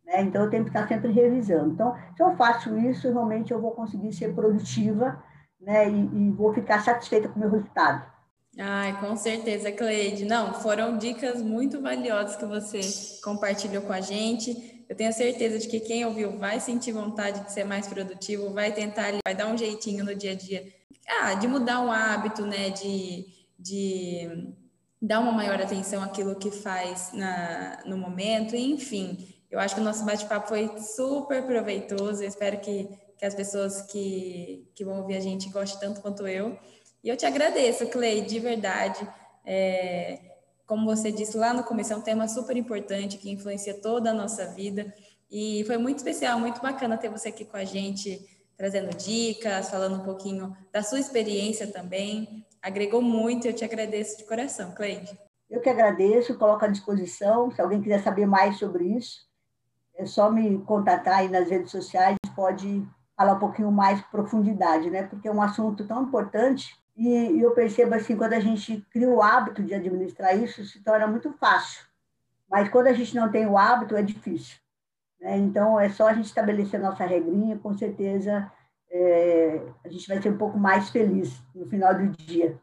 né? 0.07 0.23
Então, 0.23 0.44
eu 0.44 0.51
tenho 0.51 0.62
que 0.62 0.70
estar 0.70 0.87
sempre 0.87 1.11
revisando. 1.11 1.73
Então, 1.73 1.97
se 2.16 2.23
eu 2.23 2.37
faço 2.37 2.79
isso, 2.79 3.11
realmente 3.11 3.53
eu 3.53 3.61
vou 3.61 3.73
conseguir 3.73 4.12
ser 4.12 4.33
produtiva, 4.33 5.20
né? 5.64 5.88
E, 5.88 5.92
e 5.92 6.31
vou 6.31 6.53
ficar 6.55 6.83
satisfeita 6.83 7.29
com 7.29 7.37
o 7.37 7.40
meu 7.40 7.50
resultado. 7.50 8.14
Ai, 8.59 8.98
com 9.00 9.16
certeza, 9.16 9.72
Cleide. 9.72 10.24
Não, 10.24 10.55
foram 10.55 10.96
dicas 10.96 11.42
muito 11.42 11.81
valiosas 11.81 12.37
que 12.37 12.44
você 12.44 12.81
compartilhou 13.22 13.83
com 13.83 13.92
a 13.92 14.00
gente. 14.00 14.85
Eu 14.88 14.94
tenho 14.94 15.12
certeza 15.12 15.59
de 15.59 15.66
que 15.66 15.81
quem 15.81 16.05
ouviu 16.05 16.38
vai 16.38 16.61
sentir 16.61 16.92
vontade 16.92 17.40
de 17.40 17.53
ser 17.53 17.64
mais 17.64 17.88
produtivo, 17.88 18.53
vai 18.53 18.72
tentar, 18.72 19.12
vai 19.24 19.35
dar 19.35 19.48
um 19.48 19.59
jeitinho 19.59 20.05
no 20.05 20.14
dia 20.14 20.33
a 20.33 20.37
dia. 20.37 20.64
Ah, 21.09 21.35
de 21.35 21.48
mudar 21.48 21.81
um 21.81 21.90
hábito, 21.90 22.46
né? 22.46 22.70
De, 22.70 23.27
de 23.59 24.55
dar 25.03 25.20
uma 25.20 25.33
maior 25.33 25.61
atenção 25.61 26.03
àquilo 26.03 26.37
que 26.37 26.50
faz 26.50 27.11
na, 27.12 27.83
no 27.85 27.98
momento, 27.98 28.55
enfim. 28.55 29.35
Eu 29.50 29.59
acho 29.59 29.74
que 29.74 29.81
o 29.81 29.85
nosso 29.85 30.05
bate-papo 30.05 30.48
foi 30.48 30.70
super 30.79 31.44
proveitoso. 31.44 32.22
Eu 32.22 32.29
espero 32.29 32.59
que, 32.59 32.88
que 33.25 33.27
as 33.27 33.35
pessoas 33.35 33.81
que, 33.81 34.71
que 34.75 34.85
vão 34.85 34.99
ouvir 34.99 35.17
a 35.17 35.21
gente 35.21 35.49
gostem 35.49 35.81
tanto 35.81 36.03
quanto 36.03 36.29
eu. 36.29 36.59
E 37.03 37.09
eu 37.09 37.17
te 37.17 37.25
agradeço, 37.25 37.87
Clay, 37.87 38.21
de 38.21 38.39
verdade. 38.39 39.09
É, 39.47 40.21
como 40.67 40.85
você 40.85 41.11
disse 41.11 41.35
lá 41.39 41.55
no 41.55 41.65
começo, 41.65 41.95
é 41.95 41.97
um 41.97 42.03
tema 42.03 42.29
super 42.29 42.55
importante 42.55 43.17
que 43.17 43.31
influencia 43.31 43.81
toda 43.81 44.11
a 44.11 44.13
nossa 44.13 44.45
vida. 44.49 44.93
E 45.31 45.65
foi 45.67 45.79
muito 45.79 45.97
especial, 45.97 46.39
muito 46.39 46.61
bacana 46.61 46.99
ter 46.99 47.09
você 47.09 47.31
aqui 47.31 47.47
com 47.47 47.57
a 47.57 47.65
gente, 47.65 48.21
trazendo 48.59 48.95
dicas, 48.95 49.71
falando 49.71 50.03
um 50.03 50.05
pouquinho 50.05 50.55
da 50.71 50.83
sua 50.83 51.01
experiência 51.01 51.67
também. 51.67 52.45
Agregou 52.61 53.01
muito, 53.01 53.47
eu 53.47 53.55
te 53.55 53.65
agradeço 53.65 54.19
de 54.19 54.25
coração, 54.25 54.73
Cleide. 54.73 55.19
Eu 55.49 55.63
que 55.63 55.71
agradeço, 55.71 56.37
coloco 56.37 56.67
à 56.67 56.69
disposição. 56.69 57.51
Se 57.51 57.63
alguém 57.63 57.81
quiser 57.81 58.03
saber 58.03 58.27
mais 58.27 58.59
sobre 58.59 58.85
isso, 58.85 59.23
é 59.97 60.05
só 60.05 60.31
me 60.31 60.59
contatar 60.65 61.21
aí 61.21 61.29
nas 61.31 61.49
redes 61.49 61.71
sociais, 61.71 62.17
pode 62.37 62.87
falar 63.16 63.35
um 63.35 63.38
pouquinho 63.38 63.70
mais 63.70 64.00
profundidade, 64.03 64.90
né? 64.90 65.05
Porque 65.05 65.29
é 65.29 65.33
um 65.33 65.42
assunto 65.42 65.87
tão 65.87 66.03
importante 66.03 66.77
e, 66.96 67.40
eu 67.40 67.50
percebo 67.53 67.94
assim, 67.94 68.16
quando 68.16 68.35
a 68.35 68.40
gente 68.40 68.85
cria 68.90 69.09
o 69.09 69.22
hábito 69.22 69.62
de 69.62 69.74
administrar 69.74 70.37
isso, 70.37 70.64
se 70.64 70.81
torna 70.83 71.07
muito 71.07 71.33
fácil. 71.33 71.85
Mas 72.48 72.68
quando 72.68 72.87
a 72.88 72.92
gente 72.92 73.14
não 73.14 73.31
tem 73.31 73.46
o 73.46 73.59
hábito, 73.59 73.96
é 73.96 74.03
difícil. 74.03 74.59
Né? 75.20 75.37
Então, 75.38 75.79
é 75.79 75.88
só 75.88 76.09
a 76.09 76.12
gente 76.12 76.27
estabelecer 76.27 76.79
a 76.79 76.83
nossa 76.83 77.05
regrinha, 77.05 77.59
com 77.59 77.77
certeza 77.77 78.50
é, 78.94 79.61
a 79.85 79.88
gente 79.88 80.07
vai 80.07 80.22
ser 80.22 80.31
um 80.31 80.38
pouco 80.38 80.57
mais 80.57 80.88
feliz 80.90 81.42
no 81.55 81.66
final 81.66 81.94
do 81.94 82.09
dia. 82.11 82.57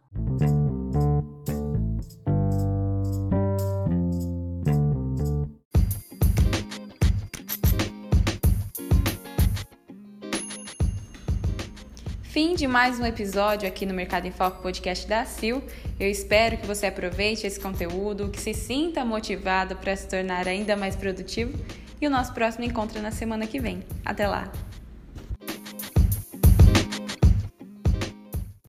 Fim 12.42 12.56
de 12.56 12.66
mais 12.66 13.00
um 13.00 13.06
episódio 13.06 13.68
aqui 13.68 13.86
no 13.86 13.94
Mercado 13.94 14.26
em 14.26 14.32
Foco 14.32 14.64
Podcast 14.64 15.08
da 15.08 15.24
Sil. 15.30 15.62
Eu 16.00 16.10
espero 16.10 16.58
que 16.58 16.66
você 16.66 16.88
aproveite 16.88 17.46
esse 17.46 17.60
conteúdo, 17.60 18.30
que 18.30 18.42
se 18.42 18.52
sinta 18.52 19.06
motivado 19.06 19.76
para 19.76 19.96
se 19.96 20.08
tornar 20.08 20.48
ainda 20.48 20.76
mais 20.76 20.96
produtivo. 20.96 21.56
E 22.02 22.08
o 22.08 22.10
nosso 22.10 22.34
próximo 22.34 22.66
encontro 22.66 22.98
é 22.98 23.02
na 23.04 23.12
semana 23.12 23.46
que 23.46 23.60
vem. 23.60 23.84
Até 24.04 24.28
lá! 24.28 24.52